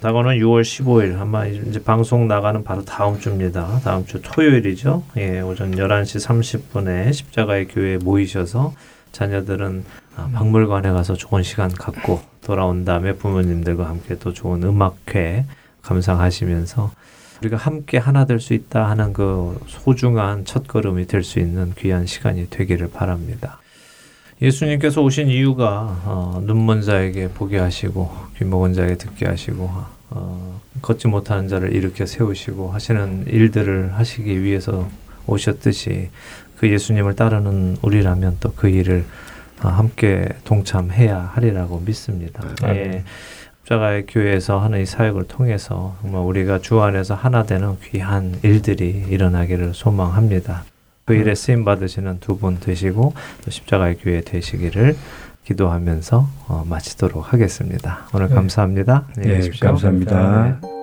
[0.00, 3.80] 다가오는 6월 15일 아마 이제 방송 나가는 바로 다음 주입니다.
[3.82, 5.02] 다음 주 토요일이죠.
[5.16, 8.74] 예, 오전 11시 30분에 십자가의 교회에 모이셔서
[9.12, 9.84] 자녀들은
[10.16, 15.46] 아, 박물관에 가서 좋은 시간 갖고 돌아온 다음에 부모님들과 함께 또 좋은 음악회
[15.82, 16.90] 감상하시면서
[17.40, 22.48] 우리가 함께 하나 될 수 있다 하는 그 소중한 첫걸음이 될 수 있는 귀한 시간이
[22.50, 23.58] 되기를 바랍니다.
[24.40, 29.70] 예수님께서 오신 이유가 어, 눈먼 자에게 보게 하시고 귀 먹은 자에게 듣게 하시고
[30.10, 34.88] 어, 걷지 못하는 자를 일으켜 세우시고 하시는 일들을 하시기 위해서
[35.26, 36.10] 오셨듯이
[36.58, 39.04] 그 예수님을 따르는 우리라면 또 그 일을
[39.62, 42.42] 어, 함께 동참해야 하리라고 믿습니다.
[42.62, 42.78] 아, 네.
[42.78, 43.04] 예.
[43.62, 49.74] 십자가의 교회에서 하는 이 사역을 통해서 정말 우리가 주 안에서 하나 되는 귀한 일들이 일어나기를
[49.74, 50.64] 소망합니다.
[51.06, 53.14] 그 일에 쓰임 받으시는 두 분 되시고
[53.44, 54.96] 또 십자가의 교회 되시기를
[55.44, 58.00] 기도하면서 어, 마치도록 하겠습니다.
[58.12, 58.34] 오늘 네.
[58.34, 59.04] 감사합니다.
[59.16, 60.58] 네, 네 감사합니다.
[60.62, 60.75] 네.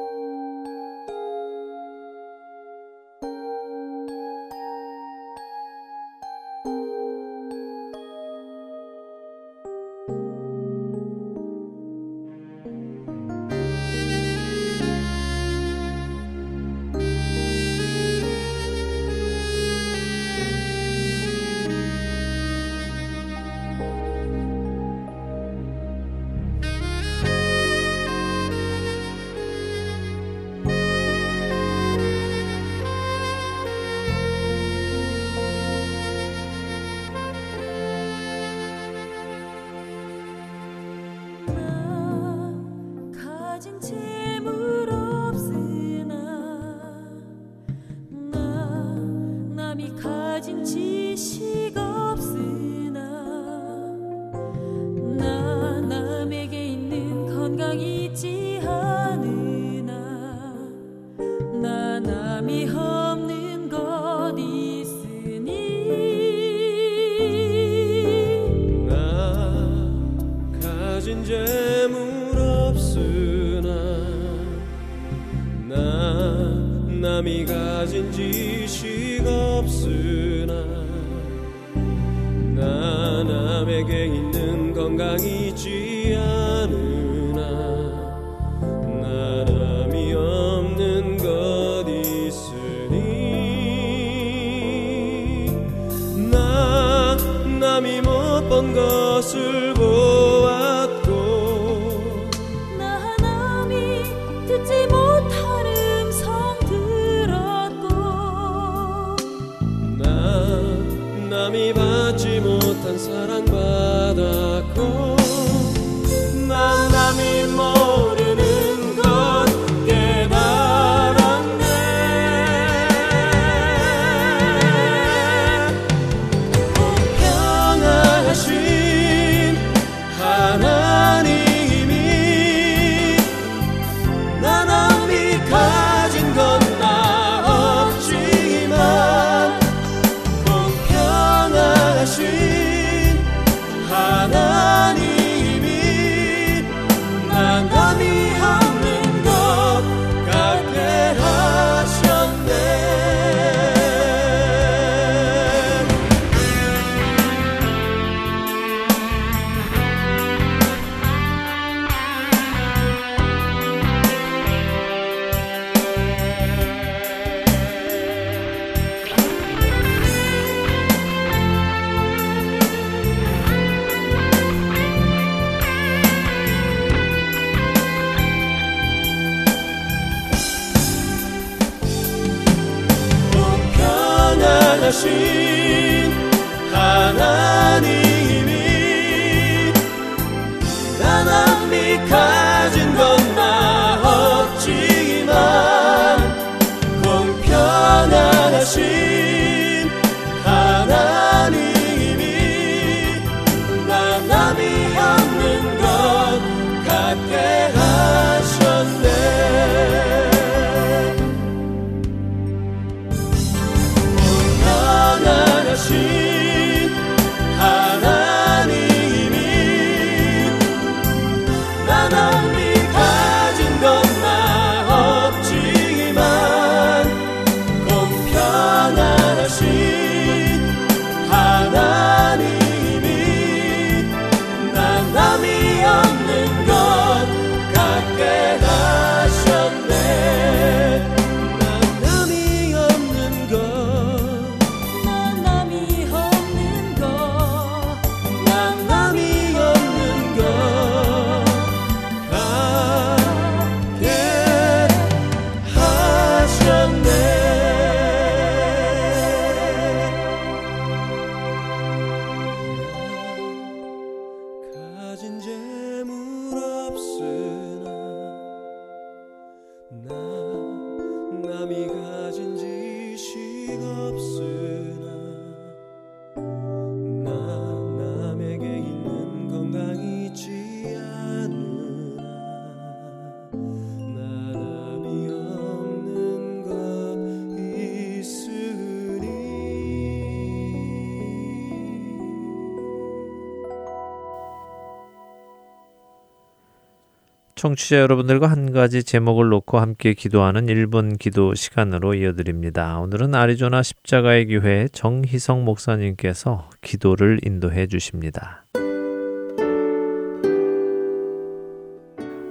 [297.63, 302.99] 청취자 여러분들과 한 가지 제목을 놓고 함께 기도하는 1분 기도 시간으로 이어드립니다.
[302.99, 308.65] 오늘은 아리조나 십자가의 교회 정희성 목사님께서 기도를 인도해 주십니다.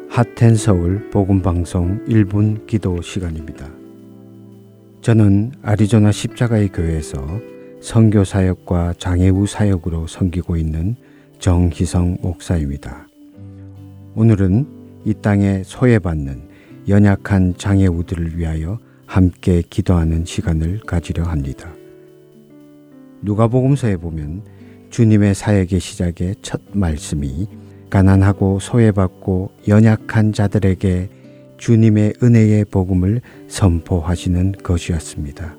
[0.08, 3.68] 하텐 서울 복음 방송 1분 기도 시간입니다.
[5.02, 7.18] 저는 아리조나 십자가의 교회에서
[7.82, 10.96] 선교 사역과 장애우 사역으로 섬기고 있는
[11.38, 13.06] 정희성 목사입니다.
[14.14, 16.48] 오늘은 이 땅에 소외받는
[16.88, 21.72] 연약한 장애우들을 위하여 함께 기도하는 시간을 가지려 합니다.
[23.22, 24.42] 누가복음서에 보면
[24.90, 27.46] 주님의 사역의 시작의 첫 말씀이
[27.90, 31.08] 가난하고 소외받고 연약한 자들에게
[31.58, 35.56] 주님의 은혜의 복음을 선포하시는 것이었습니다.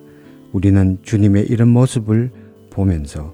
[0.52, 2.32] 우리는 주님의 이런 모습을
[2.70, 3.34] 보면서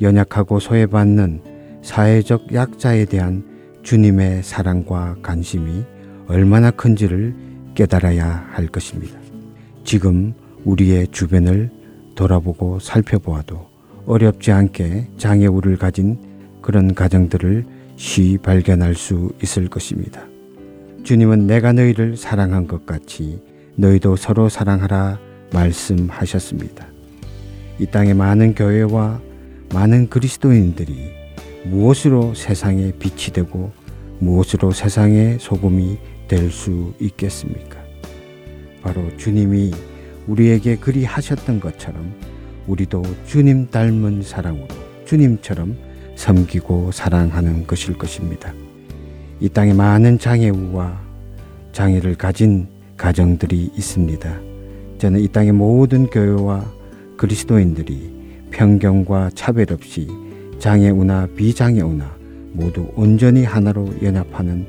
[0.00, 1.42] 연약하고 소외받는
[1.82, 3.49] 사회적 약자에 대한
[3.82, 5.84] 주님의 사랑과 관심이
[6.26, 7.34] 얼마나 큰지를
[7.74, 9.18] 깨달아야 할 것입니다.
[9.84, 11.70] 지금 우리의 주변을
[12.14, 13.68] 돌아보고 살펴보아도
[14.06, 16.18] 어렵지 않게 장애우를 가진
[16.60, 17.64] 그런 가정들을
[17.96, 20.26] 쉬 발견할 수 있을 것입니다.
[21.02, 23.40] 주님은 내가 너희를 사랑한 것 같이
[23.76, 25.18] 너희도 서로 사랑하라
[25.52, 26.86] 말씀하셨습니다.
[27.78, 29.20] 이 땅의 많은 교회와
[29.72, 31.19] 많은 그리스도인들이
[31.64, 33.70] 무엇으로 세상에 빛이 되고
[34.18, 37.78] 무엇으로 세상의 소금이 될 수 있겠습니까?
[38.82, 39.72] 바로 주님이
[40.26, 42.14] 우리에게 그리 하셨던 것처럼
[42.66, 44.68] 우리도 주님 닮은 사랑으로
[45.04, 45.76] 주님처럼
[46.14, 48.54] 섬기고 사랑하는 것일 것입니다.
[49.40, 51.00] 이 땅에 많은 장애우와
[51.72, 54.40] 장애를 가진 가정들이 있습니다.
[54.98, 56.64] 저는 이 땅의 모든 교회와
[57.16, 58.12] 그리스도인들이
[58.50, 60.06] 편견과 차별 없이
[60.60, 62.14] 장애우나 비장애우나
[62.52, 64.66] 모두 온전히 하나로 연합하는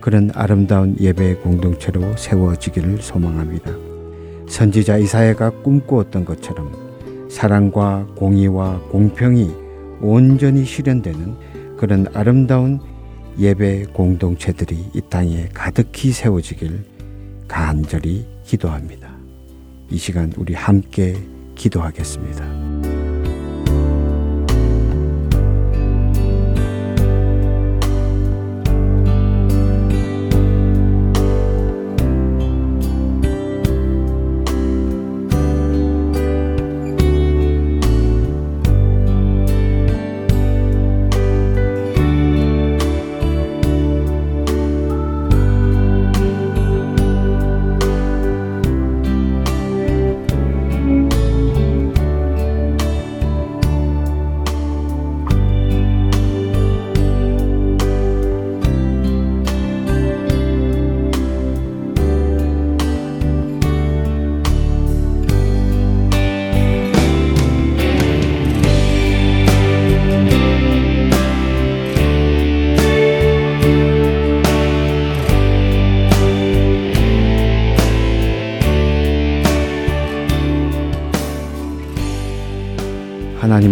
[0.00, 3.72] 그런 아름다운 예배 공동체로 세워지기를 소망합니다.
[4.48, 6.72] 선지자 이사야가 꿈꾸었던 것처럼
[7.30, 9.50] 사랑과 공의와 공평이
[10.02, 12.80] 온전히 실현되는 그런 아름다운
[13.38, 16.84] 예배 공동체들이 이 땅에 가득히 세워지길
[17.48, 19.08] 간절히 기도합니다.
[19.90, 21.16] 이 시간 우리 함께
[21.54, 22.79] 기도하겠습니다.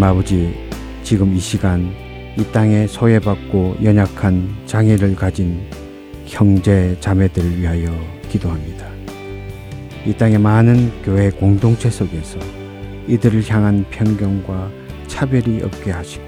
[0.09, 0.55] 아버지,
[1.03, 1.93] 지금 이 시간
[2.39, 5.61] 이 땅에 소외받고 연약한 장애를 가진
[6.25, 7.91] 형제 자매들을 위하여
[8.31, 8.87] 기도합니다.
[10.07, 12.39] 이 땅의 많은 교회 공동체 속에서
[13.07, 14.71] 이들을 향한 편견과
[15.09, 16.25] 차별이 없게 하시고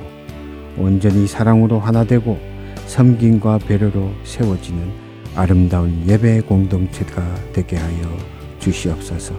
[0.76, 2.38] 온전히 사랑으로 하나 되고
[2.84, 4.90] 섬김과 배려로 세워지는
[5.34, 7.22] 아름다운 예배 공동체가
[7.54, 8.18] 되게 하여
[8.58, 9.34] 주시옵소서.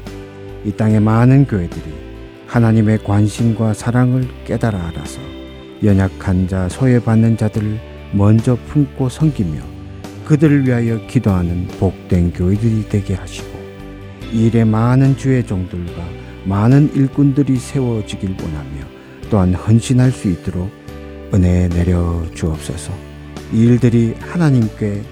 [0.66, 2.11] 이 땅의 많은 교회들이
[2.52, 5.22] 하나님의 관심과 사랑을 깨달아 알아서
[5.86, 7.80] 연약한 자, 소외받는 자들을
[8.12, 9.62] 먼저 품고 섬기며
[10.26, 13.48] 그들을 위하여 기도하는 복된 교회들이 되게 하시고
[14.34, 16.04] 일에 많은 주의 종들과
[16.44, 18.86] 많은 일꾼들이 세워지길 원하며
[19.30, 20.70] 또한 헌신할 수 있도록
[21.34, 22.92] 은혜 내려 주옵소서.
[23.54, 25.04] 이 일들이 하나님께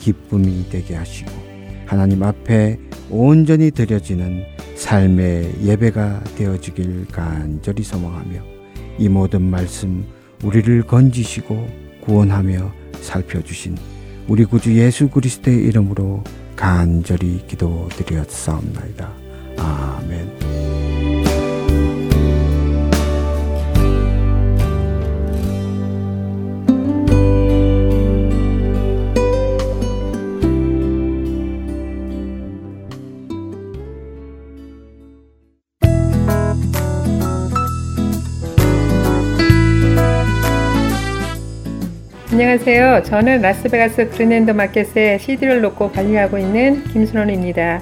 [0.00, 1.47] 기쁨이 되게 하시고
[1.88, 2.78] 하나님 앞에
[3.08, 4.44] 온전히 드려지는
[4.76, 8.42] 삶의 예배가 되어지길 간절히 소망하며
[8.98, 10.04] 이 모든 말씀
[10.44, 11.66] 우리를 건지시고
[12.02, 12.70] 구원하며
[13.00, 13.76] 살펴주신
[14.28, 16.22] 우리 구주 예수 그리스도의 이름으로
[16.54, 19.10] 간절히 기도드렸사옵나이다.
[19.56, 20.67] 아멘.
[42.40, 43.02] 안녕하세요.
[43.02, 47.80] 저는 라스베가스 그랜드 마켓에 CD를 놓고 관리하고 있는 김순원입니다.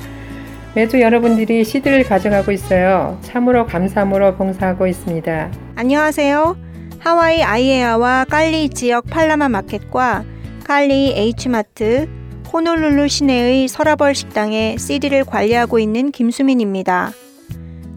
[0.75, 3.19] 매주 여러분들이 CD를 가져가고 있어요.
[3.21, 5.51] 참으로 감사함으로 봉사하고 있습니다.
[5.75, 6.57] 안녕하세요.
[7.01, 10.25] 하와이 아이에아와 깔리 지역 팔라마 마켓과
[10.65, 12.09] 깔리 H마트,
[12.51, 17.13] 호놀룰루 시내의 서라벌 식당에 CD를 관리하고 있는 김수민입니다.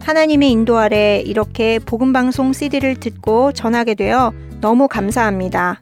[0.02, 5.80] 하나님의 인도 아래 이렇게 복음방송 CD를 듣고 전하게 되어 너무 감사합니다.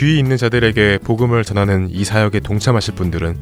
[0.00, 3.36] 귀 있는 자들에게 복음을 전하는 이 사역에 동참하실 분들은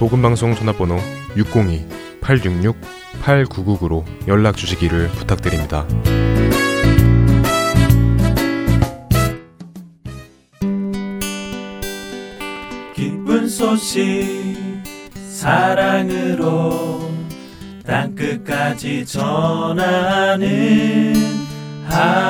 [0.00, 0.98] 복음방송 전화번호
[1.36, 5.86] 602-866-8999로 연락 주시기를 부탁드립니다.
[12.96, 14.58] 기쁜 소식
[15.14, 17.08] 사랑으로
[17.86, 20.48] 땅끝까지 전하는
[21.88, 22.29] 아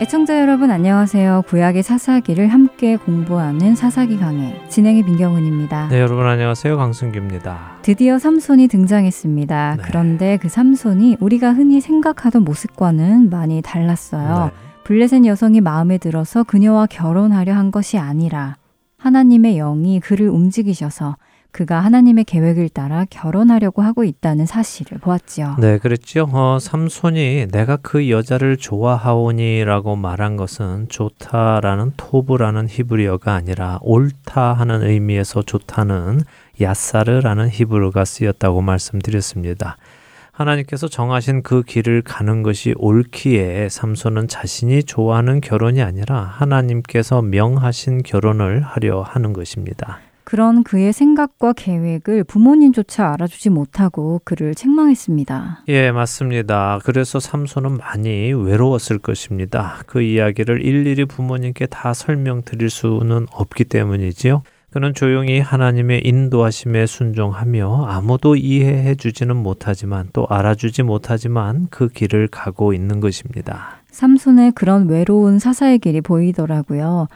[0.00, 1.42] 애청자 여러분 안녕하세요.
[1.48, 5.88] 구약의 사사기를 함께 공부하는 사사기 강해 진행의 민경훈입니다.
[5.88, 6.76] 네, 여러분 안녕하세요.
[6.76, 7.78] 강승규입니다.
[7.82, 9.74] 드디어 삼손이 등장했습니다.
[9.76, 9.82] 네.
[9.84, 14.52] 그런데 그 삼손이 우리가 흔히 생각하던 모습과는 많이 달랐어요.
[14.52, 14.82] 네.
[14.84, 18.54] 블레셋 여성이 마음에 들어서 그녀와 결혼하려 한 것이 아니라
[18.98, 21.16] 하나님의 영이 그를 움직이셔서
[21.50, 25.56] 그가 하나님의 계획을 따라 결혼하려고 하고 있다는 사실을 보았지요.
[25.58, 26.28] 네, 그랬죠.
[26.32, 35.42] 어, 삼손이 내가 그 여자를 좋아하오니라고 말한 것은 좋다라는 토브라는 히브리어가 아니라 옳다 하는 의미에서
[35.42, 36.20] 좋다는
[36.60, 39.76] 야사르라는 히브리어가 쓰였다고 말씀드렸습니다.
[40.38, 48.60] 하나님께서 정하신 그 길을 가는 것이 옳기에 삼손은 자신이 좋아하는 결혼이 아니라 하나님께서 명하신 결혼을
[48.60, 49.98] 하려 하는 것입니다.
[50.28, 55.62] 그런 그의 생각과 계획을 부모님조차 알아주지 못하고 그를 책망했습니다.
[55.68, 56.80] 예, 맞습니다.
[56.84, 59.78] 그래서 삼손은 많이 외로웠을 것입니다.
[59.86, 64.42] 그 이야기를 일일이 부모님께 다 설명드릴 수는 없기 때문이지요.
[64.70, 72.74] 그는 조용히 하나님의 인도하심에 순종하며 아무도 이해해 주지는 못하지만 또 알아주지 못하지만 그 길을 가고
[72.74, 73.80] 있는 것입니다.
[73.92, 77.08] 삼손의 그런 외로운 사사의 길이 보이더라고요.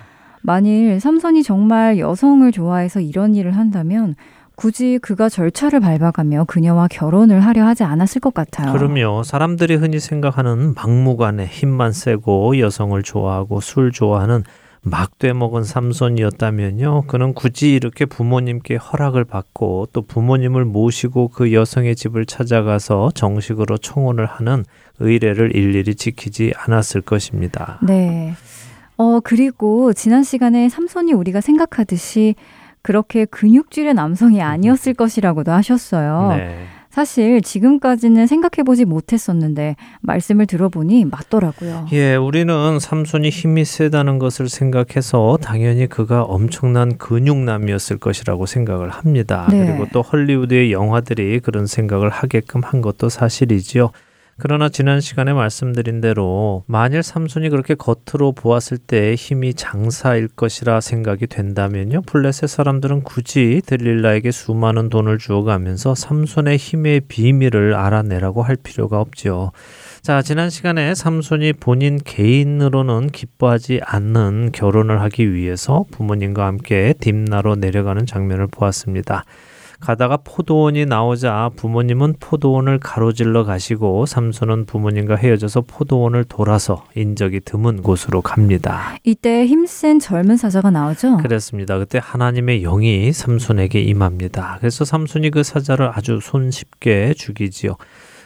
[0.42, 4.14] 만일 삼선이 정말 여성을 좋아해서 이런 일을 한다면
[4.54, 8.72] 굳이 그가 절차를 밟아가며 그녀와 결혼을 하려 하지 않았을 것 같아요.
[8.72, 9.22] 그럼요.
[9.22, 14.44] 사람들이 흔히 생각하는 막무가내 힘만 세고 여성을 좋아하고 술 좋아하는
[14.82, 17.04] 막돼 먹은 삼손이었다면요.
[17.06, 24.26] 그는 굳이 이렇게 부모님께 허락을 받고 또 부모님을 모시고 그 여성의 집을 찾아가서 정식으로 청혼을
[24.26, 24.64] 하는
[24.98, 27.78] 의례를 일일이 지키지 않았을 것입니다.
[27.82, 28.34] 네.
[29.02, 32.36] 어, 그리고 지난 시간에 삼손이 우리가 생각하듯이
[32.82, 36.36] 그렇게 근육질의 남성이 아니었을 것이라고도 하셨어요.
[36.36, 36.64] 네.
[36.88, 41.86] 사실 지금까지는 생각해보지 못했었는데 말씀을 들어보니 맞더라고요.
[41.92, 49.48] 예, 우리는 삼손이 힘이 세다는 것을 생각해서 당연히 그가 엄청난 근육남이었을 것이라고 생각을 합니다.
[49.50, 49.66] 네.
[49.66, 53.90] 그리고 또 헐리우드의 영화들이 그런 생각을 하게끔 한 것도 사실이지요.
[54.44, 61.28] 그러나 지난 시간에 말씀드린 대로 만일 삼손이 그렇게 겉으로 보았을 때 힘이 장사일 것이라 생각이
[61.28, 62.02] 된다면요.
[62.02, 69.52] 블레셋 사람들은 굳이 들릴라에게 수많은 돈을 주어가면서 삼손의 힘의 비밀을 알아내라고 할 필요가 없지요.
[70.00, 78.06] 자, 지난 시간에 삼손이 본인 개인으로는 기뻐하지 않는 결혼을 하기 위해서 부모님과 함께 딥나로 내려가는
[78.06, 79.24] 장면을 보았습니다.
[79.82, 88.22] 가다가 포도원이 나오자 부모님은 포도원을 가로질러 가시고 삼손은 부모님과 헤어져서 포도원을 돌아서 인적이 드문 곳으로
[88.22, 88.96] 갑니다.
[89.02, 91.16] 이때 힘센 젊은 사자가 나오죠?
[91.16, 91.78] 그렇습니다.
[91.78, 94.58] 그때 하나님의 영이 삼손에게 임합니다.
[94.60, 97.76] 그래서 삼손이 그 사자를 아주 손쉽게 죽이지요.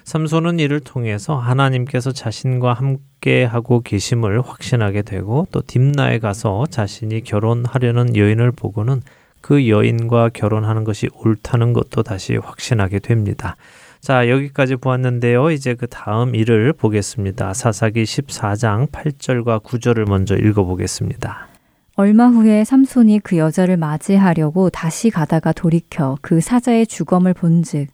[0.04, 8.14] 삼손은 이를 통해서 하나님께서 자신과 함께 하고 계심을 확신하게 되고 또 딥나에 가서 자신이 결혼하려는
[8.14, 9.00] 여인을 보고는
[9.46, 13.54] 그 여인과 결혼하는 것이 옳다는 것도 다시 확신하게 됩니다.
[14.00, 15.52] 자, 여기까지 보았는데요.
[15.52, 17.54] 이제 그 다음 일을 보겠습니다.
[17.54, 21.46] 사사기 14장 8절과 9절을 먼저 읽어보겠습니다.
[21.94, 27.86] 얼마 후에 삼손이 그 여자를 맞이하려고 다시 가다가 돌이켜 그 사자의 주검을 본즉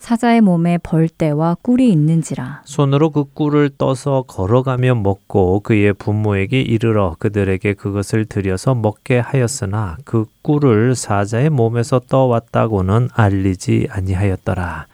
[0.00, 2.62] 사자의 몸에 벌떼와 꿀이 있는지라.
[2.64, 10.24] 손으로 그 꿀을 떠서 걸어가며 먹고 그의 부모에게 이르러 그들에게 그것을 들여서 먹게 하였으나 그
[10.42, 14.86] 꿀을 사자의 몸에서 떠왔다고는 알리지 아니하였더라.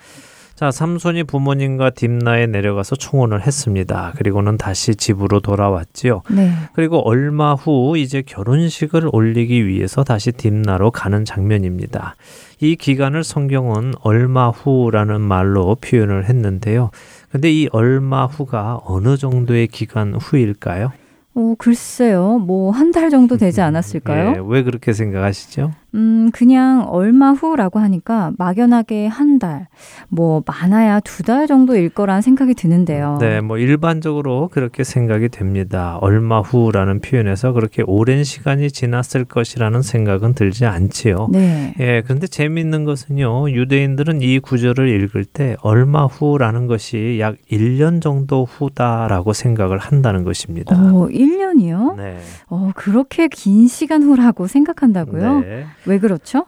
[0.57, 4.15] 자, 삼손이 부모님과 딥나에 내려가서 총원을 했습니다.
[4.17, 6.23] 그리고는 다시 집으로 돌아왔지요.
[6.31, 6.51] 네.
[6.73, 12.17] 그리고 얼마 후 이제 결혼식을 올리기 위해서 다시 딥나로 가는 장면입니다.
[12.61, 16.91] 이 기간을 성경은 얼마 후라는 말로 표현을 했는데요.
[17.31, 20.91] 근데 이 얼마 후가 어느 정도의 기간 후일까요?
[21.35, 22.39] 어, 글쎄요.
[22.39, 24.31] 뭐 한 달 정도 되지 않았을까요?
[24.37, 25.73] 예, 왜 그렇게 생각하시죠?
[25.95, 29.69] 음, 그냥 얼마 후라고 하니까 막연하게 한 달,
[30.09, 33.19] 뭐 많아야 두 달 정도일 거란 생각이 드는데요.
[33.21, 35.99] 네, 뭐 일반적으로 그렇게 생각이 됩니다.
[36.01, 41.29] 얼마 후라는 표현에서 그렇게 오랜 시간이 지났을 것이라는 생각은 들지 않지요.
[41.33, 41.75] 네.
[41.81, 43.51] 예, 그런데 재미있는 것은요.
[43.51, 50.77] 유대인들은 이 구절을 읽을 때 얼마 후라는 것이 약 1년 정도 후다라고 생각을 한다는 것입니다.
[50.77, 51.97] 어, 1년이요?
[51.97, 52.19] 네.
[52.49, 55.41] 어, 그렇게 긴 시간 후라고 생각한다고요?
[55.41, 55.65] 네.
[55.87, 56.47] 왜 그렇죠?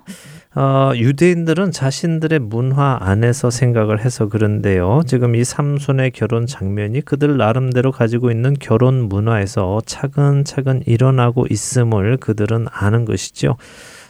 [0.55, 5.03] 어, 유대인들은 자신들의 문화 안에서 생각을 해서 그런데요.
[5.07, 12.67] 지금 이 삼손의 결혼 장면이 그들 나름대로 가지고 있는 결혼 문화에서 차근차근 일어나고 있음을 그들은
[12.71, 13.57] 아는 것이죠.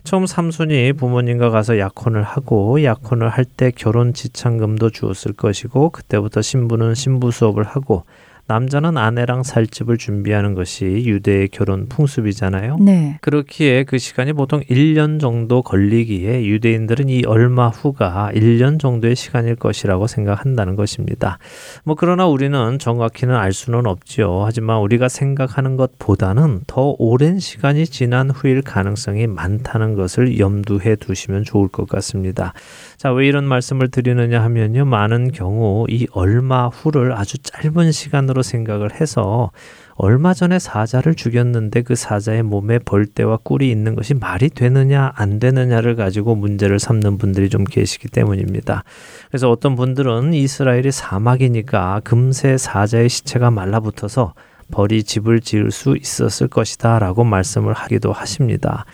[0.05, 6.95] 처음 삼손이 부모님과 가서 약혼을 하고 약혼을 할 때 결혼 지참금도 주었을 것이고 그때부터 신부는
[6.95, 8.05] 신부 수업을 하고
[8.49, 12.78] 남자는 아내랑 살 집을 준비하는 것이 유대의 결혼 풍습이잖아요.
[12.80, 13.18] 네.
[13.20, 20.07] 그렇기에 그 시간이 보통 1년 정도 걸리기에 유대인들은 이 얼마 후가 1년 정도의 시간일 것이라고
[20.07, 21.38] 생각한다는 것입니다.
[21.84, 24.44] 뭐 그러나 우리는 정확히는 알 수는 없지요.
[24.46, 31.68] 하지만 우리가 생각하는 것보다는 더 오랜 시간이 지난 후일 가능성이 많다는 것을 염두해 두시면 좋을
[31.68, 32.55] 것 같습니다.
[32.99, 34.84] 자, 왜 이런 말씀을 드리느냐 하면요.
[34.84, 39.53] 많은 경우 이 얼마 후를 아주 짧은 시간으로 생각을 해서
[39.94, 45.94] 얼마 전에 사자를 죽였는데 그 사자의 몸에 벌떼와 꿀이 있는 것이 말이 되느냐 안 되느냐를
[45.94, 48.82] 가지고 문제를 삼는 분들이 좀 계시기 때문입니다.
[49.28, 54.34] 그래서 어떤 분들은 이스라엘이 사막이니까 금세 사자의 시체가 말라붙어서
[54.72, 58.84] 벌이 집을 지을 수 있었을 것이다 라고 말씀을 하기도 하십니다.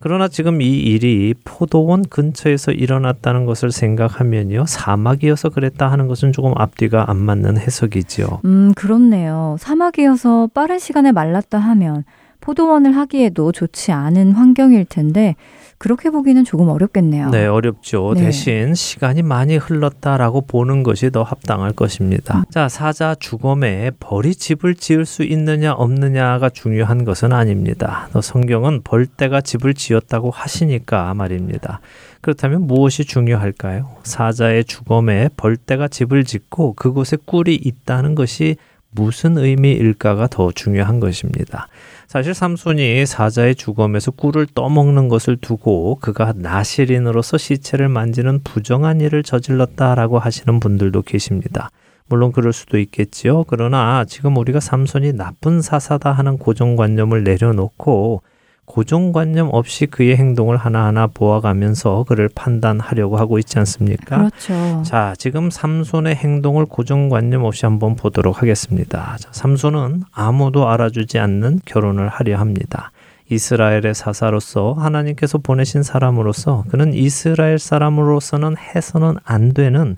[0.00, 4.64] 그러나 지금 이 일이 포도원 근처에서 일어났다는 것을 생각하면요.
[4.66, 8.40] 사막이어서 그랬다 하는 것은 조금 앞뒤가 안 맞는 해석이지요.
[8.44, 9.56] 음, 그렇네요.
[9.58, 12.04] 사막이어서 빠른 시간에 말랐다 하면
[12.40, 15.34] 포도원을 하기에도 좋지 않은 환경일 텐데
[15.78, 17.30] 그렇게 보기는 조금 어렵겠네요.
[17.30, 18.14] 네, 어렵죠.
[18.14, 18.24] 네.
[18.24, 22.38] 대신 시간이 많이 흘렀다라고 보는 것이 더 합당할 것입니다.
[22.38, 22.44] 음.
[22.50, 28.08] 자, 사자 주검에 벌이 집을 지을 수 있느냐 없느냐가 중요한 것은 아닙니다.
[28.20, 31.80] 성경은 벌떼가 집을 지었다고 하시니까 말입니다.
[32.22, 33.88] 그렇다면 무엇이 중요할까요?
[34.02, 38.56] 사자의 주검에 벌떼가 집을 짓고 그곳에 꿀이 있다는 것이
[38.98, 41.68] 무슨 의미일까가 더 중요한 것입니다.
[42.08, 50.18] 사실 삼손이 사자의 주검에서 꿀을 떠먹는 것을 두고 그가 나시린으로서 시체를 만지는 부정한 일을 저질렀다라고
[50.18, 51.70] 하시는 분들도 계십니다.
[52.06, 53.44] 물론 그럴 수도 있겠지요.
[53.44, 58.22] 그러나 지금 우리가 삼손이 나쁜 사사다 하는 고정관념을 내려놓고
[58.68, 64.18] 고정관념 없이 그의 행동을 하나하나 보아가면서 그를 판단하려고 하고 있지 않습니까?
[64.18, 64.82] 그렇죠.
[64.84, 69.16] 자, 지금 삼손의 행동을 고정관념 없이 한번 보도록 하겠습니다.
[69.18, 72.92] 자, 삼손은 아무도 알아주지 않는 결혼을 하려 합니다.
[73.30, 79.96] 이스라엘의 사사로서 하나님께서 보내신 사람으로서 그는 이스라엘 사람으로서는 해서는 안 되는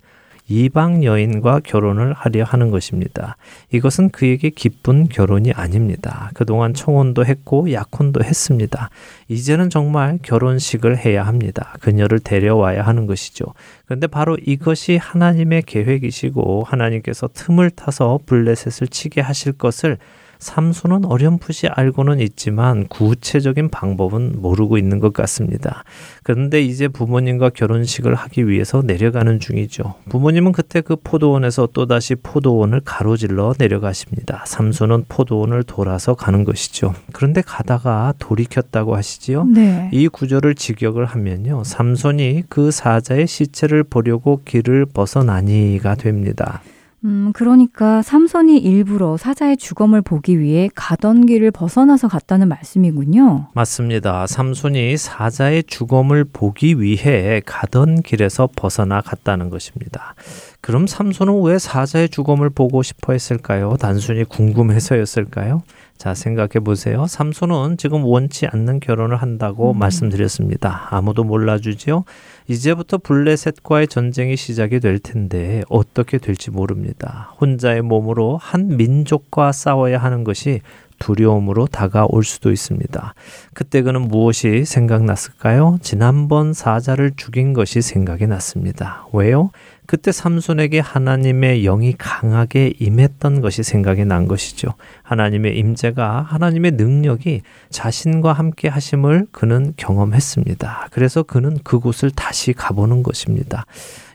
[0.51, 3.37] 이방 여인과 결혼을 하려 하는 것입니다.
[3.71, 6.33] 이것은 그에게 기쁜 결혼이 아닙니다.
[6.35, 8.91] 그동안 청혼도 했고 약혼도 했습니다.
[9.29, 11.77] 이제는 정말 결혼식을 해야 합니다.
[11.81, 13.45] 그녀를 데려와야 하는 것이죠.
[13.85, 19.99] 그런데 바로 이것이 하나님의 계획이시고 하나님께서 틈을 타서 블레셋을 치게 하실 것을
[20.41, 25.85] 삼손은 어렴풋이 알고는 있지만 구체적인 방법은 모르고 있는 것 같습니다.
[26.23, 29.95] 그런데 이제 부모님과 결혼식을 하기 위해서 내려가는 중이죠.
[30.09, 34.45] 부모님은 그때 그 포도원에서 또다시 포도원을 가로질러 내려가십니다.
[34.47, 36.95] 삼손은 포도원을 돌아서 가는 것이죠.
[37.13, 39.45] 그런데 가다가 돌이켰다고 하시지요.
[39.45, 39.91] 네.
[39.93, 41.65] 이 구절을 직역을 하면요.
[41.65, 46.63] 삼손이 그 사자의 시체를 보려고 길을 벗어나니가 됩니다.
[47.05, 53.49] 음, 그러니까 삼손이 일부러 사자의 주검을 보기 위해 가던 길을 벗어나서 갔다는 말씀이군요.
[53.55, 54.27] 맞습니다.
[54.27, 60.15] 삼손이 사자의 주검을 보기 위해 가던 길에서 벗어나 갔다는 것입니다.
[60.61, 63.77] 그럼 삼손은 왜 사자의 주검을 보고 싶어 했을까요?
[63.81, 65.63] 단순히 궁금해서였을까요?
[65.97, 67.07] 자, 생각해 보세요.
[67.07, 69.79] 삼손은 지금 원치 않는 결혼을 한다고 음.
[69.79, 70.89] 말씀드렸습니다.
[70.91, 72.05] 아무도 몰라주지요?
[72.51, 77.33] 이제부터 블레셋과의 전쟁이 시작이 될 텐데 어떻게 될지 모릅니다.
[77.41, 80.61] 혼자의 몸으로 한 민족과 싸워야 하는 것이
[80.99, 83.15] 두려움으로 다가올 수도 있습니다.
[83.55, 85.79] 그때 그는 무엇이 생각났을까요?
[85.81, 89.07] 지난번 사자를 죽인 것이 생각이 났습니다.
[89.13, 89.51] 왜요?
[89.91, 94.75] 그때 삼손에게 하나님의 영이 강하게 임했던 것이 생각이 난 것이죠.
[95.03, 100.91] 하나님의 임재가 하나님의 능력이 자신과 함께 하심을 그는 경험했습니다.
[100.93, 103.67] 그래서 그는 그곳을 다시 가보는 것입니다.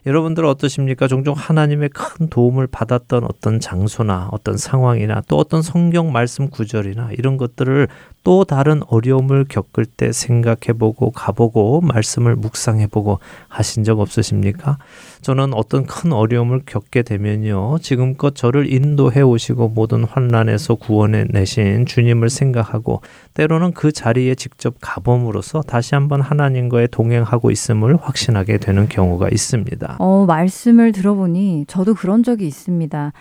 [0.06, 1.10] 여러분들 어떠십니까?
[1.10, 7.36] 종종 하나님의 큰 도움을 받았던 어떤 장소나 어떤 상황이나 또 어떤 성경 말씀 구절이나 이런
[7.36, 7.90] 것들을
[8.26, 13.20] 또 다른 어려움을 겪을 때 생각해보고 가보고 말씀을 묵상해보고
[13.50, 14.80] 하신 적 없으십니까?
[15.22, 17.78] 저는 어떤 큰 어려움을 겪게 되면요.
[17.84, 23.02] 지금껏 저를 인도해 오시고 모든 환란에서 구원해 내신 주님을 생각하고
[23.36, 29.98] 때로는 그 자리에 직접 가봄으로써 다시 한번 하나님과의 동행하고 있음을 확신하게 되는 경우가 있습니다.
[30.00, 33.14] 어, 말씀을 들어보니 저도 그런 적이 있습니다.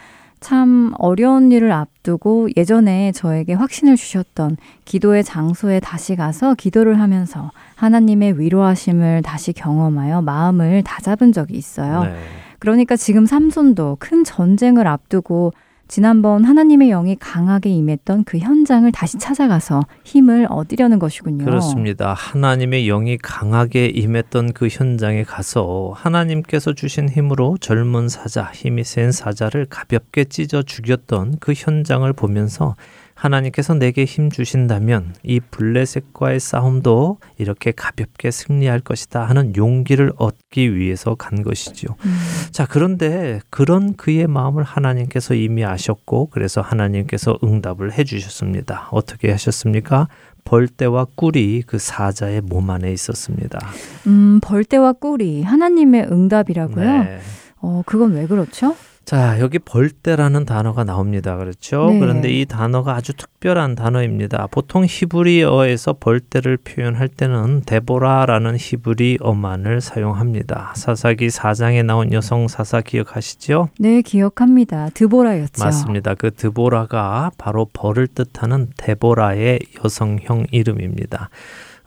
[0.45, 8.39] 참 어려운 일을 앞두고 예전에 저에게 확신을 주셨던 기도의 장소에 다시 가서 기도를 하면서 하나님의
[8.39, 12.05] 위로하심을 다시 경험하여 마음을 다잡은 적이 있어요.
[12.05, 12.15] 네.
[12.59, 15.55] 그러니까 지금 삼손도 큰 전쟁을 앞두고
[15.87, 21.45] 지난번 하나님의 영이 강하게 임했던 그 현장을 다시 찾아가서 힘을 얻으려는 것이군요.
[21.45, 22.15] 그렇습니다.
[22.15, 29.67] 하나님의 영이 강하게 임했던 그 현장에 가서 하나님께서 주신 힘으로 젊은 사자, 힘이 센 사자를
[29.67, 32.77] 가볍게 찢어 죽였던 그 현장을 보면서
[33.25, 41.15] 하나님께서 내게 힘 주신다면 이 블레셋과의 싸움도 이렇게 가볍게 승리할 것이다 하는 용기를 얻기 위해서
[41.15, 41.97] 간 것이죠.
[42.05, 42.17] 음.
[42.51, 48.89] 자, 그런데 그런 그의 마음을 하나님께서 이미 아셨고 그래서 하나님께서 응답을 해 주셨습니다.
[48.91, 50.09] 어떻게 하셨습니까?
[50.45, 53.59] 벌떼와 꿀이 그 사자의 몸 안에 있었습니다.
[54.07, 57.05] 음, 벌떼와 꿀이 하나님의 응답이라고요?
[57.05, 57.19] 네.
[57.63, 58.77] 어, 그건 왜 그렇죠?
[59.05, 61.37] 자, 여기 벌떼라는 단어가 나옵니다.
[61.37, 61.91] 그렇죠?
[61.91, 61.99] 네.
[61.99, 64.47] 그런데 이 단어가 아주 특별한 단어입니다.
[64.51, 70.73] 보통 히브리어에서 벌떼를 표현할 때는 데보라라는 히브리어만을 사용합니다.
[70.75, 73.69] 사사기 4장에 나온 여성 사사 기억하시죠?
[73.79, 74.89] 네, 기억합니다.
[74.95, 75.63] 드보라였죠.
[75.63, 76.15] 맞습니다.
[76.15, 81.29] 그 드보라가 바로 벌을 뜻하는 데보라의 여성형 이름입니다.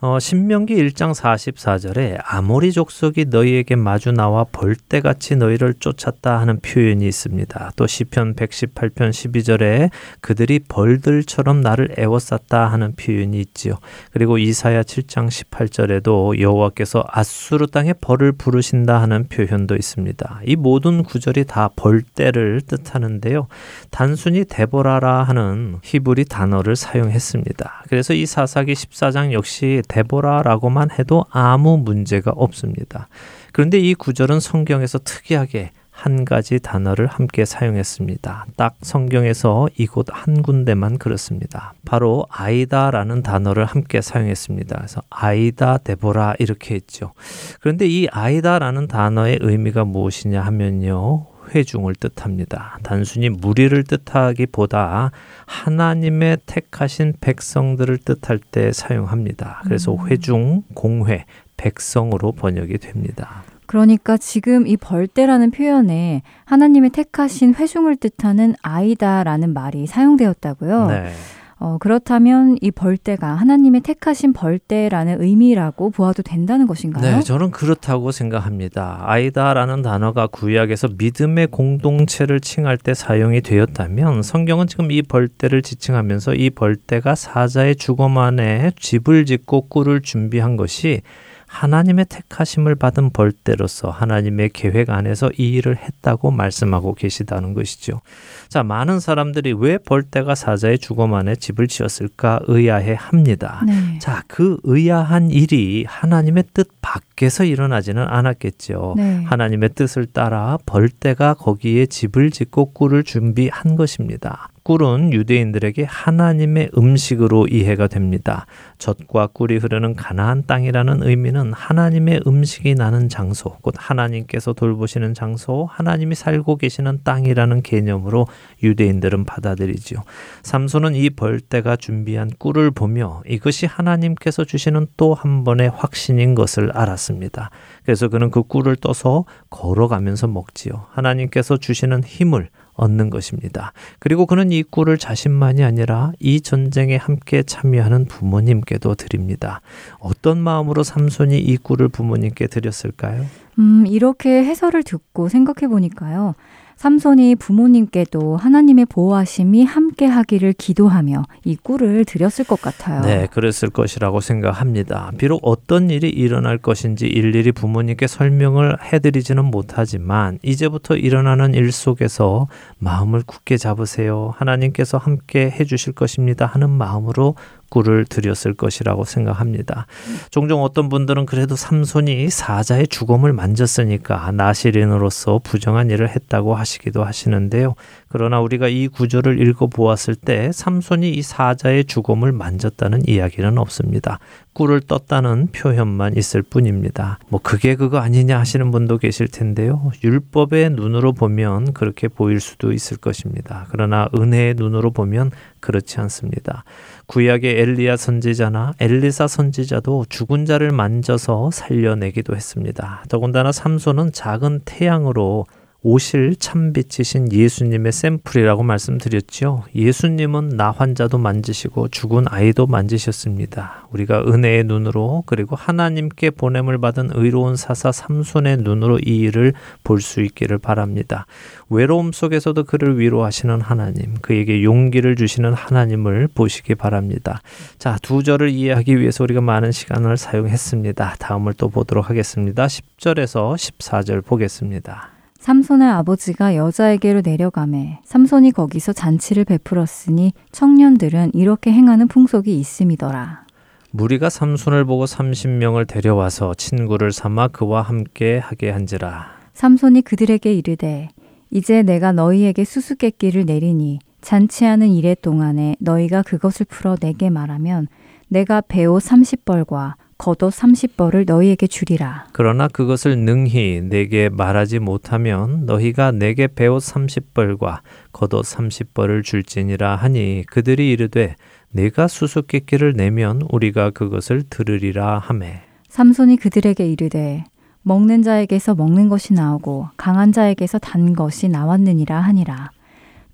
[0.00, 7.72] 어, 신명기 1장 44절에 아모리 족속이 너희에게 마주 나와 벌떼같이 너희를 쫓았다 하는 표현이 있습니다.
[7.74, 9.90] 또 시편 118편 12절에
[10.20, 13.74] 그들이 벌들처럼 나를 애워쌌다 하는 표현이 있지요.
[14.12, 20.42] 그리고 이사야 7장 18절에도 여호와께서 아수르 땅에 벌을 부르신다 하는 표현도 있습니다.
[20.46, 23.48] 이 모든 구절이 다 벌떼를 뜻하는데요.
[23.90, 27.82] 단순히 데보라라 하는 히브리 단어를 사용했습니다.
[27.88, 33.08] 그래서 이 사사기 14장 역시 데보라라고만 해도 아무 문제가 없습니다.
[33.52, 38.46] 그런데 이 구절은 성경에서 특이하게 한 가지 단어를 함께 사용했습니다.
[38.56, 41.74] 딱 성경에서 이곳 한 군데만 그렇습니다.
[41.84, 44.76] 바로 아이다라는 단어를 함께 사용했습니다.
[44.76, 47.14] 그래서 아이다 데보라 이렇게 했죠.
[47.60, 51.26] 그런데 이 아이다라는 단어의 의미가 무엇이냐 하면요.
[51.54, 52.78] 회중을 뜻합니다.
[52.82, 55.10] 단순히 무리를 뜻하기보다
[55.46, 59.62] 하나님의 택하신 백성들을 뜻할 때 사용합니다.
[59.64, 60.06] 그래서 음.
[60.08, 61.24] 회중, 공회,
[61.56, 63.42] 백성으로 번역이 됩니다.
[63.66, 70.86] 그러니까 지금 이 벌떼라는 표현에 하나님의 택하신 회중을 뜻하는 아이다라는 말이 사용되었다고요.
[70.86, 71.12] 네.
[71.60, 77.16] 어, 그렇다면 이 벌떼가 하나님의 택하신 벌떼라는 의미라고 보아도 된다는 것인가요?
[77.16, 79.00] 네, 저는 그렇다고 생각합니다.
[79.02, 86.50] 아이다라는 단어가 구약에서 믿음의 공동체를 칭할 때 사용이 되었다면 성경은 지금 이 벌떼를 지칭하면서 이
[86.50, 91.02] 벌떼가 사자의 주검 안에 집을 짓고 꿀을 준비한 것이
[91.48, 98.00] 하나님의 택하심을 받은 벌떼로서 하나님의 계획 안에서 이 일을 했다고 말씀하고 계시다는 것이죠.
[98.48, 103.62] 자, 많은 사람들이 왜 벌떼가 사자의 주검 안에 집을 지었을까 의아해 합니다.
[103.66, 103.98] 네.
[103.98, 108.94] 자, 그 의아한 일이 하나님의 뜻 밖에서 일어나지는 않았겠죠.
[108.96, 109.24] 네.
[109.24, 114.50] 하나님의 뜻을 따라 벌떼가 거기에 집을 짓고 꿀을 준비한 것입니다.
[114.68, 118.44] 꿀은 유대인들에게 하나님의 음식으로 이해가 됩니다.
[118.76, 126.14] 젖과 꿀이 흐르는 가나안 땅이라는 의미는 하나님의 음식이 나는 장소, 곧 하나님께서 돌보시는 장소, 하나님이
[126.14, 128.26] 살고 계시는 땅이라는 개념으로
[128.62, 130.02] 유대인들은 받아들이지요.
[130.42, 137.48] 삼손은 이 벌떼가 준비한 꿀을 보며 이것이 하나님께서 주시는 또 한 번의 확신인 것을 알았습니다.
[137.84, 140.84] 그래서 그는 그 꿀을 떠서 걸어가면서 먹지요.
[140.90, 143.72] 하나님께서 주시는 힘을 얻는 것입니다.
[143.98, 149.60] 그리고 그는 이 꿀을 자신만이 아니라 이 전쟁에 함께 참여하는 부모님께도 드립니다.
[149.98, 153.26] 어떤 마음으로 삼손이 이 꿀을 부모님께 드렸을까요?
[153.58, 156.34] 음, 이렇게 해설을 듣고 생각해 보니까요.
[156.78, 163.02] 삼손이 부모님께도 하나님의 보호하심이 함께 하기를 기도하며 이 꿀을 드렸을 것 같아요.
[163.02, 165.10] 네, 그랬을 것이라고 생각합니다.
[165.18, 172.46] 비록 어떤 일이 일어날 것인지 일일이 부모님께 설명을 해드리지는 못하지만 이제부터 일어나는 일 속에서
[172.78, 174.32] 마음을 굳게 잡으세요.
[174.36, 177.34] 하나님께서 함께 해주실 것입니다 하는 마음으로
[177.70, 179.86] 꿀을 드렸을 것이라고 생각합니다.
[180.30, 187.74] 종종 어떤 분들은 그래도 삼손이 사자의 주검을 만졌으니까 나시린으로서 부정한 일을 했다고 하시기도 하시는데요.
[188.08, 194.18] 그러나 우리가 이 구절을 읽어 보았을 때 삼손이 이 사자의 주검을 만졌다는 이야기는 없습니다.
[194.54, 197.18] 꿀을 떴다는 표현만 있을 뿐입니다.
[197.28, 199.92] 뭐 그게 그거 아니냐 하시는 분도 계실 텐데요.
[200.02, 203.66] 율법의 눈으로 보면 그렇게 보일 수도 있을 것입니다.
[203.70, 206.64] 그러나 은혜의 눈으로 보면 그렇지 않습니다.
[207.08, 213.02] 구약의 엘리야 선지자나 엘리사 선지자도 죽은 자를 만져서 살려내기도 했습니다.
[213.08, 215.46] 더군다나 삼손은 작은 태양으로
[215.84, 219.62] 오실 참빛이신 예수님의 샘플이라고 말씀드렸지요.
[219.76, 223.86] 예수님은 나 환자도 만지시고 죽은 아이도 만지셨습니다.
[223.92, 229.52] 우리가 은혜의 눈으로 그리고 하나님께 보냄을 받은 의로운 사사 삼손의 눈으로 이 일을
[229.84, 231.26] 볼 수 있기를 바랍니다.
[231.70, 237.40] 외로움 속에서도 그를 위로하시는 하나님, 그에게 용기를 주시는 하나님을 보시기 바랍니다.
[237.78, 241.16] 자, 두 절을 이해하기 위해서 우리가 많은 시간을 사용했습니다.
[241.18, 242.66] 다음을 또 보도록 하겠습니다.
[242.66, 245.17] 10절에서 14절 보겠습니다.
[245.48, 253.46] 삼손의 아버지가 여자에게로 내려가매 삼손이 거기서 잔치를 베풀었으니 청년들은 이렇게 행하는 풍속이 있음이더라.
[253.90, 259.38] 무리가 삼손을 보고 30명을 데려와서 친구를 삼아 그와 함께 하게 한지라.
[259.54, 261.08] 삼손이 그들에게 이르되
[261.50, 267.88] 이제 내가 너희에게 수수께끼를 내리니 잔치하는 이래 동안에 너희가 그것을 풀어 내게 말하면
[268.28, 272.26] 내가 배옷 30벌과 겉옷 30벌을 너희에게 주리라.
[272.32, 277.80] 그러나 그것을 능히 내게 말하지 못하면 너희가 내게 배옷 30벌과
[278.12, 281.36] 겉옷 30벌을 줄지니라 하니 그들이 이르되
[281.70, 285.62] 내가 수수께끼를 내면 우리가 그것을 들으리라 하매.
[285.88, 287.44] 삼손이 그들에게 이르되
[287.82, 292.70] 먹는 자에게서 먹는 것이 나오고 강한 자에게서 단 것이 나왔느니라 하니라.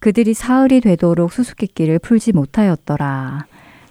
[0.00, 3.46] 그들이 사흘이 되도록 수수께끼를 풀지 못하였더라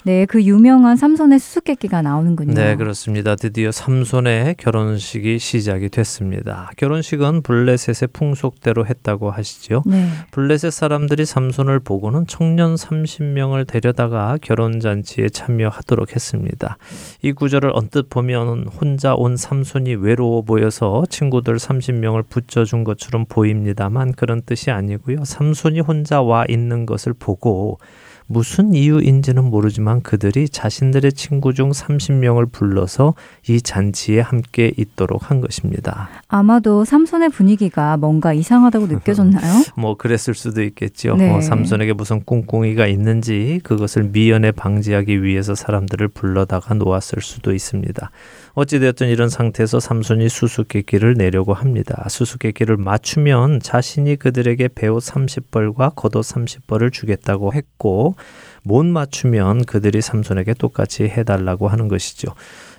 [0.05, 2.53] 네, 그 유명한 삼손의 수수께끼가 나오는군요.
[2.53, 3.35] 네, 그렇습니다.
[3.35, 6.69] 드디어 삼손의 결혼식이 시작이 됐습니다.
[6.75, 9.83] 결혼식은 블레셋의 풍속대로 했다고 하시죠.
[9.85, 10.09] 네.
[10.31, 16.77] 블레셋 사람들이 삼손을 보고는 청년 30명을 데려다가 결혼 잔치에 참여하도록 했습니다.
[17.21, 24.41] 이 구절을 언뜻 보면 혼자 온 삼손이 외로워 보여서 친구들 30명을 붙여준 것처럼 보입니다만 그런
[24.41, 25.23] 뜻이 아니고요.
[25.23, 27.79] 삼손이 혼자 와 있는 것을 보고
[28.27, 33.13] 무슨 이유인지는 모르지만 그들이 자신들의 친구 중 30명을 불러서
[33.47, 36.09] 이 잔치에 함께 있도록 한 것입니다.
[36.27, 39.63] 아마도 삼손의 분위기가 뭔가 이상하다고 느껴졌나요?
[39.75, 41.15] 뭐 그랬을 수도 있겠죠.
[41.15, 41.29] 네.
[41.29, 48.11] 뭐 삼손에게 무슨 꿍꿍이가 있는지 그것을 미연에 방지하기 위해서 사람들을 불러다가 놓았을 수도 있습니다.
[48.55, 52.05] 어찌되었든 이런 상태에서 삼손이 수수께끼를 내려고 합니다.
[52.07, 58.15] 수수께끼를 맞추면 자신이 그들에게 배옷 30벌과 겉옷 30벌을 주겠다고 했고
[58.63, 62.33] 못 맞추면 그들이 삼손에게 똑같이 해달라고 하는 것이죠.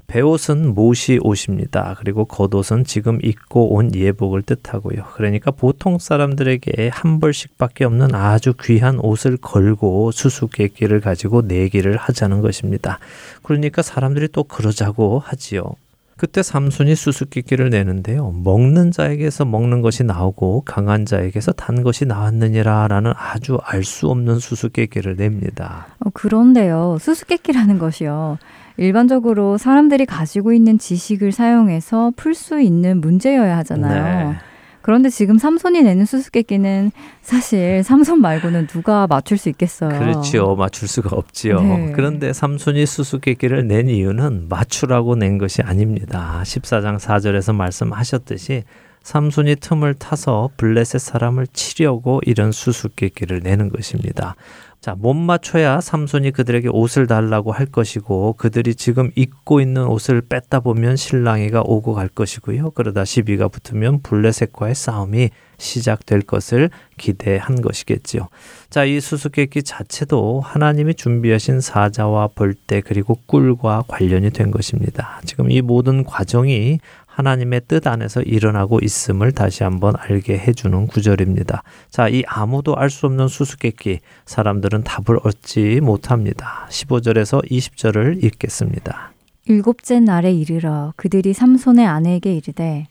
[0.06, 1.94] 배옷은 못이 옷입니다.
[1.98, 5.04] 그리고 겉옷은 지금 입고 온 예복을 뜻하고요.
[5.14, 12.98] 그러니까 보통 사람들에게 한 벌씩밖에 없는 아주 귀한 옷을 걸고 수수께끼를 가지고 내기를 하자는 것입니다.
[13.42, 15.74] 그러니까 사람들이 또 그러자고 하지요.
[16.16, 18.30] 그때 삼손이 수수께끼를 내는데요.
[18.44, 25.16] 먹는 자에게서 먹는 것이 나오고 강한 자에게서 단 것이 나왔느니라라는 아주 알 수 없는 수수께끼를
[25.16, 25.86] 냅니다.
[26.00, 26.96] 어, 그런데요.
[27.00, 28.38] 수수께끼라는 것이요.
[28.76, 34.30] 일반적으로 사람들이 가지고 있는 지식을 사용해서 풀 수 있는 문제여야 하잖아요.
[34.30, 34.36] 네.
[34.84, 39.98] 그런데 지금 삼손이 내는 수수께끼는 사실 삼손 말고는 누가 맞출 수 있겠어요.
[39.98, 40.56] 그렇지요.
[40.56, 41.62] 맞출 수가 없지요.
[41.62, 41.92] 네.
[41.96, 46.42] 그런데 삼손이 수수께끼를 낸 이유는 맞추라고 낸 것이 아닙니다.
[46.44, 48.64] 14장 4절에서 말씀하셨듯이
[49.02, 54.36] 삼손이 틈을 타서 블레셋 사람을 치려고 이런 수수께끼를 내는 것입니다.
[54.84, 60.60] 자, 못 맞춰야 삼손이 그들에게 옷을 달라고 할 것이고 그들이 지금 입고 있는 옷을 뺐다
[60.60, 62.72] 보면 신랑이가 오고 갈 것이고요.
[62.72, 66.68] 그러다 시비가 붙으면 블레셋과의 싸움이 시작될 것을
[66.98, 68.28] 기대한 것이겠지요.
[68.68, 75.22] 자, 이 수수께끼 자체도 하나님이 준비하신 사자와 벌떼 그리고 꿀과 관련이 된 것입니다.
[75.24, 76.78] 지금 이 모든 과정이
[77.14, 81.62] 하나님의 뜻 안에서 일어나고 있음을 다시 한번 알게 해주는 구절입니다.
[81.90, 86.66] 자, 이 아무도 알 수 없는 수수께끼, 사람들은 답을 얻지 못합니다.
[86.70, 89.12] 15절에서 20절을 읽겠습니다.
[89.46, 92.86] 일곱째 날에 이르러 그들이 삼손의 아내에게 이르되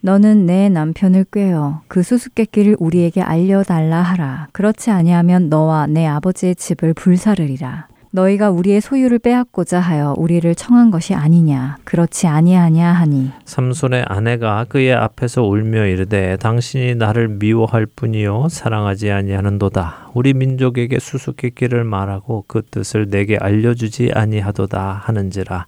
[0.00, 4.48] 너는 내 남편을 꾀어 그 수수께끼를 우리에게 알려달라 하라.
[4.52, 7.86] 그렇지 아니하면 너와 내 아버지의 집을 불사르리라.
[8.14, 11.78] 너희가 우리의 소유를 빼앗고자 하여 우리를 청한 것이 아니냐.
[11.84, 13.30] 그렇지 아니하냐 하니.
[13.46, 20.10] 삼손의 아내가 그의 앞에서 울며 이르되 당신이 나를 미워할 뿐이요 사랑하지 아니하는도다.
[20.12, 25.66] 우리 민족에게 수수께끼를 말하고 그 뜻을 내게 알려주지 아니하도다 하는지라.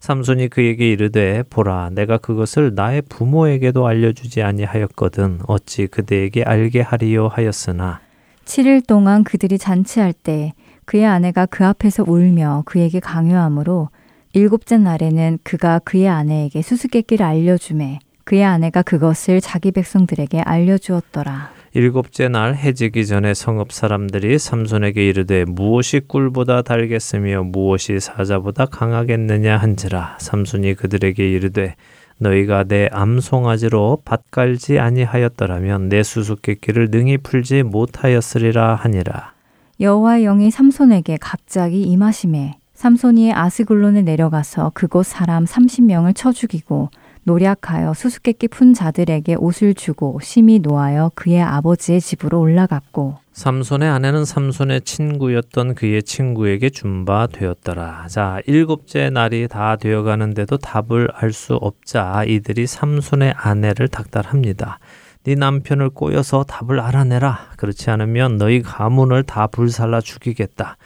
[0.00, 8.00] 삼손이 그에게 이르되 보라 내가 그것을 나의 부모에게도 알려주지 아니하였거든 어찌 그대에게 알게 하리요 하였으나.
[8.44, 10.54] 7일 동안 그들이 잔치할 때
[10.84, 13.88] 그의 아내가 그 앞에서 울며 그에게 강요하므로
[14.34, 21.50] 일곱째 날에는 그가 그의 아내에게 수수께끼를 알려주매 그의 아내가 그것을 자기 백성들에게 알려주었더라.
[21.74, 30.18] 일곱째 날 해지기 전에 성읍 사람들이 삼손에게 이르되 무엇이 꿀보다 달겠으며 무엇이 사자보다 강하겠느냐 한지라
[30.20, 31.74] 삼손이 그들에게 이르되
[32.18, 39.32] 너희가 내 암송아지로 밭갈지 아니하였더라면 내 수수께끼를 능히 풀지 못하였으리라 하니라.
[39.82, 46.90] 여호와의 영이 삼손에게 갑자기 임하심에 삼손이 아스글론에 내려가서 그곳 사람 30명을 쳐 죽이고
[47.24, 54.82] 노략하여 수수께끼 푼 자들에게 옷을 주고 심히 노하여 그의 아버지의 집으로 올라갔고 삼손의 아내는 삼손의
[54.82, 58.06] 친구였던 그의 친구에게 준바 되었더라.
[58.08, 64.78] 자, 일곱째 날이 다 되어가는데도 답을 알 수 없자 이들이 삼손의 아내를 닥달합니다.
[65.24, 67.52] 네 남편을 꼬여서 답을 알아내라.
[67.56, 70.76] 그렇지 않으면 너희 가문을 다 불살라 죽이겠다.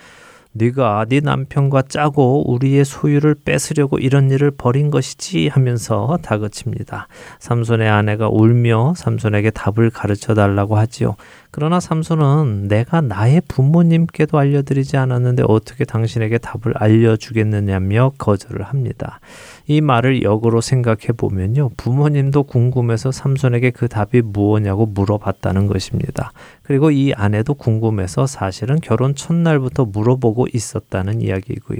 [0.52, 7.08] 네가 네 남편과 짜고 우리의 소유를 뺏으려고 이런 일을 벌인 것이지 하면서 다그칩니다.
[7.40, 11.16] 삼손의 아내가 울며 삼손에게 답을 가르쳐 달라고 하지요.
[11.56, 19.20] 그러나 삼손은 내가 나의 부모님께도 알려드리지 않았는데 어떻게 당신에게 답을 알려주겠느냐며 거절을 합니다.
[19.66, 21.70] 이 말을 역으로 생각해 보면요.
[21.78, 26.32] 부모님도 궁금해서 삼손에게 그 답이 무엇냐고 물어봤다는 것입니다.
[26.62, 31.78] 그리고 이 아내도 궁금해서 사실은 결혼 첫날부터 물어보고 있었다는 이야기고요.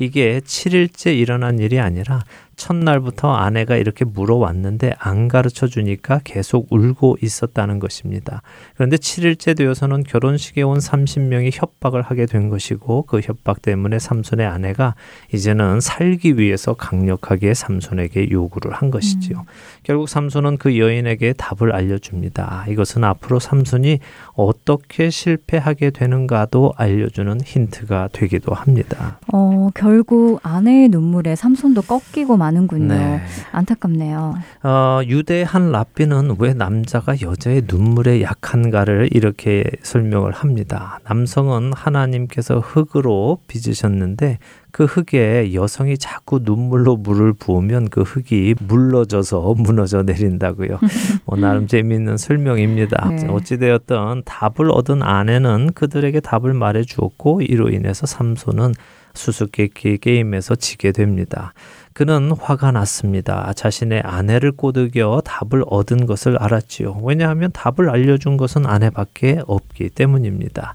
[0.00, 2.24] 이게 7일째 일어난 일이 아니라
[2.62, 8.42] 첫날부터 아내가 이렇게 물어왔는데 안 가르쳐 주니까 계속 울고 있었다는 것입니다.
[8.76, 14.94] 그런데 7일째 되어서는 결혼식에 온 30명이 협박을 하게 된 것이고 그 협박 때문에 삼손의 아내가
[15.34, 19.38] 이제는 살기 위해서 강력하게 삼손에게 요구를 한 것이지요.
[19.38, 19.44] 음.
[19.82, 22.66] 결국 삼손은 그 여인에게 답을 알려줍니다.
[22.68, 23.98] 이것은 앞으로 삼손이
[24.34, 29.18] 어떻게 실패하게 되는가도 알려주는 힌트가 되기도 합니다.
[29.32, 32.94] 어, 결국 아내의 눈물에 삼손도 꺾이고 만 많은군요.
[32.94, 33.20] 네.
[33.52, 34.34] 안타깝네요.
[34.62, 41.00] 어, 유대 한 랍비는 왜 남자가 여자의 눈물에 약한가를 이렇게 설명을 합니다.
[41.04, 44.38] 남성은 하나님께서 흙으로 빚으셨는데
[44.70, 50.78] 그 흙에 여성이 자꾸 눈물로 물을 부으면 그 흙이 물러져서 무너져 내린다고요.
[51.26, 53.08] 뭐 나름 재미있는 설명입니다.
[53.10, 53.26] 네.
[53.28, 58.72] 어찌되었던 답을 얻은 아내는 그들에게 답을 말해 주었고 이로 인해서 삼손은
[59.14, 61.52] 수수께끼 게임에서 지게 됩니다.
[61.94, 63.52] 그는 화가 났습니다.
[63.54, 67.00] 자신의 아내를 꼬드겨 답을 얻은 것을 알았지요.
[67.02, 70.74] 왜냐하면 답을 알려준 것은 아내밖에 없기 때문입니다.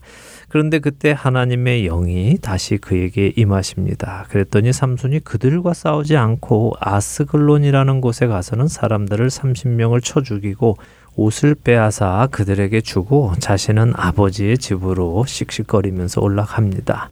[0.49, 4.25] 그런데 그때 하나님의 영이 다시 그에게 임하십니다.
[4.29, 10.77] 그랬더니 삼손이 그들과 싸우지 않고 아스글론이라는 곳에 가서는 사람들을 30명을 쳐 죽이고
[11.15, 17.09] 옷을 빼앗아 그들에게 주고 자신은 아버지의 집으로 씩씩거리면서 올라갑니다.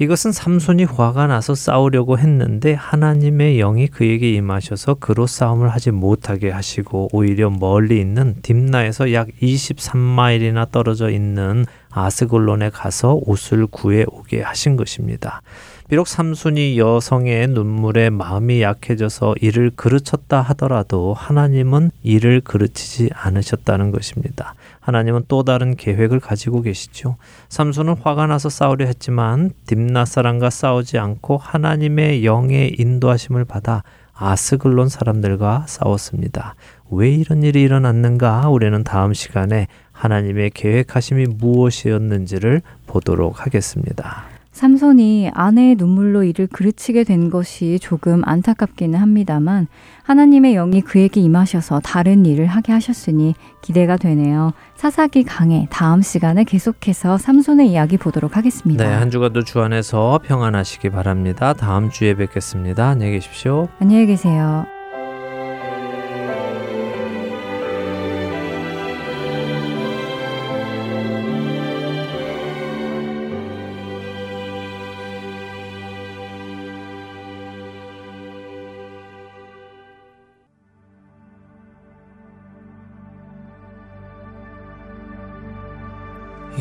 [0.00, 7.08] 이것은 삼손이 화가 나서 싸우려고 했는데 하나님의 영이 그에게 임하셔서 그로 싸움을 하지 못하게 하시고
[7.12, 15.42] 오히려 멀리 있는 딥나에서 약 23마일이나 떨어져 있는 아스골론에 가서 옷을 구해 오게 하신 것입니다.
[15.88, 24.54] 비록 삼손이 여성의 눈물에 마음이 약해져서 이를 그르쳤다 하더라도 하나님은 이를 그르치지 않으셨다는 것입니다.
[24.88, 27.16] 하나님은 또 다른 계획을 가지고 계시죠.
[27.50, 33.82] 삼손은 화가 나서 싸우려 했지만 딥나 사람과 싸우지 않고 하나님의 영의 인도하심을 받아
[34.14, 36.54] 아스글론 사람들과 싸웠습니다.
[36.90, 38.48] 왜 이런 일이 일어났는가?
[38.48, 44.27] 우리는 다음 시간에 하나님의 계획하심이 무엇이었는지를 보도록 하겠습니다.
[44.58, 49.68] 삼손이 아내의 눈물로 이를 그르치게 된 것이 조금 안타깝기는 합니다만
[50.02, 54.52] 하나님의 영이 그에게 임하셔서 다른 일을 하게 하셨으니 기대가 되네요.
[54.74, 58.84] 사사기 강해 다음 시간에 계속해서 삼손의 이야기 보도록 하겠습니다.
[58.84, 61.52] 네, 한 주간도 주 안에서 평안하시기 바랍니다.
[61.52, 62.88] 다음 주에 뵙겠습니다.
[62.88, 63.68] 안녕히 계십시오.
[63.78, 64.77] 안녕히 계세요.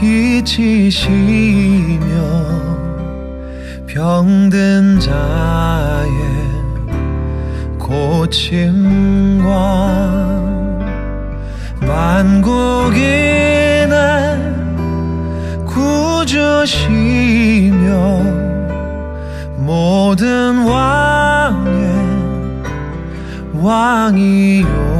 [0.00, 1.10] 빛이시며
[3.86, 6.10] 병든 자의
[7.78, 9.50] 고침과
[11.82, 13.10] 만국인의
[15.66, 16.70] 구주시며
[19.58, 21.70] 모든 왕의
[23.52, 24.99] 왕이요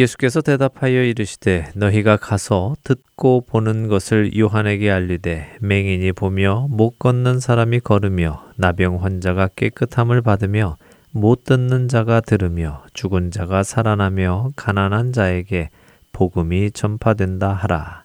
[0.00, 7.80] 예수께서 대답하여 이르시되 너희가 가서 듣고 보는 것을 요한에게 알리되 맹인이 보며 못 걷는 사람이
[7.80, 10.78] 걸으며 나병 환자가 깨끗함을 받으며
[11.12, 15.68] 못 듣는 자가 들으며 죽은 자가 살아나며 가난한 자에게
[16.12, 18.04] 복음이 전파된다 하라.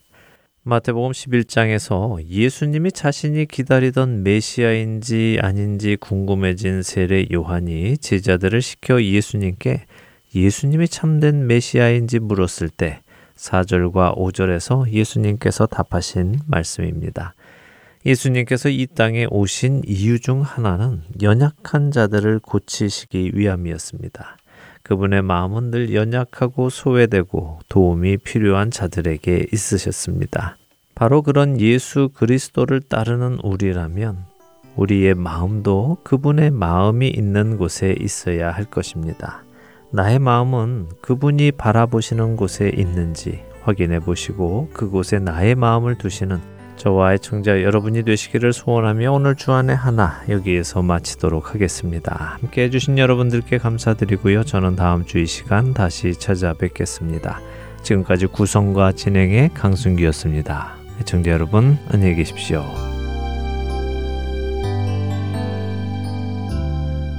[0.63, 9.85] 마태복음 11장에서 예수님이 자신이 기다리던 메시아인지 아닌지 궁금해진 세례 요한이 제자들을 시켜 예수님께
[10.35, 13.01] 예수님이 참된 메시아인지 물었을 때
[13.37, 17.33] 4절과 5절에서 예수님께서 답하신 말씀입니다.
[18.05, 24.37] 예수님께서 이 땅에 오신 이유 중 하나는 연약한 자들을 고치시기 위함이었습니다.
[24.83, 30.57] 그분의 마음은 늘 연약하고 소외되고 도움이 필요한 자들에게 있으셨습니다.
[30.93, 34.25] 바로 그런 예수 그리스도를 따르는 우리라면
[34.75, 39.44] 우리의 마음도 그분의 마음이 있는 곳에 있어야 할 것입니다.
[39.95, 46.41] 나의 마음은 그분이 바라보시는 곳에 있는지 확인해 보시고 그곳에 나의 마음을 두시는
[46.75, 52.37] 저와의 청자 여러분이 되시기를 소원하며 오늘 주안의 하나 여기에서 마치도록 하겠습니다.
[52.41, 54.43] 함께 해주신 여러분들께 감사드리고요.
[54.43, 57.39] 저는 다음 주 이 시간 다시 찾아뵙겠습니다.
[57.81, 60.75] 지금까지 구성과 진행의 강순기였습니다.
[61.05, 62.65] 청자 여러분 안녕히 계십시오.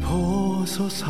[0.03, 1.06] 보소서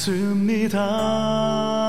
[0.00, 1.79] 없습니다.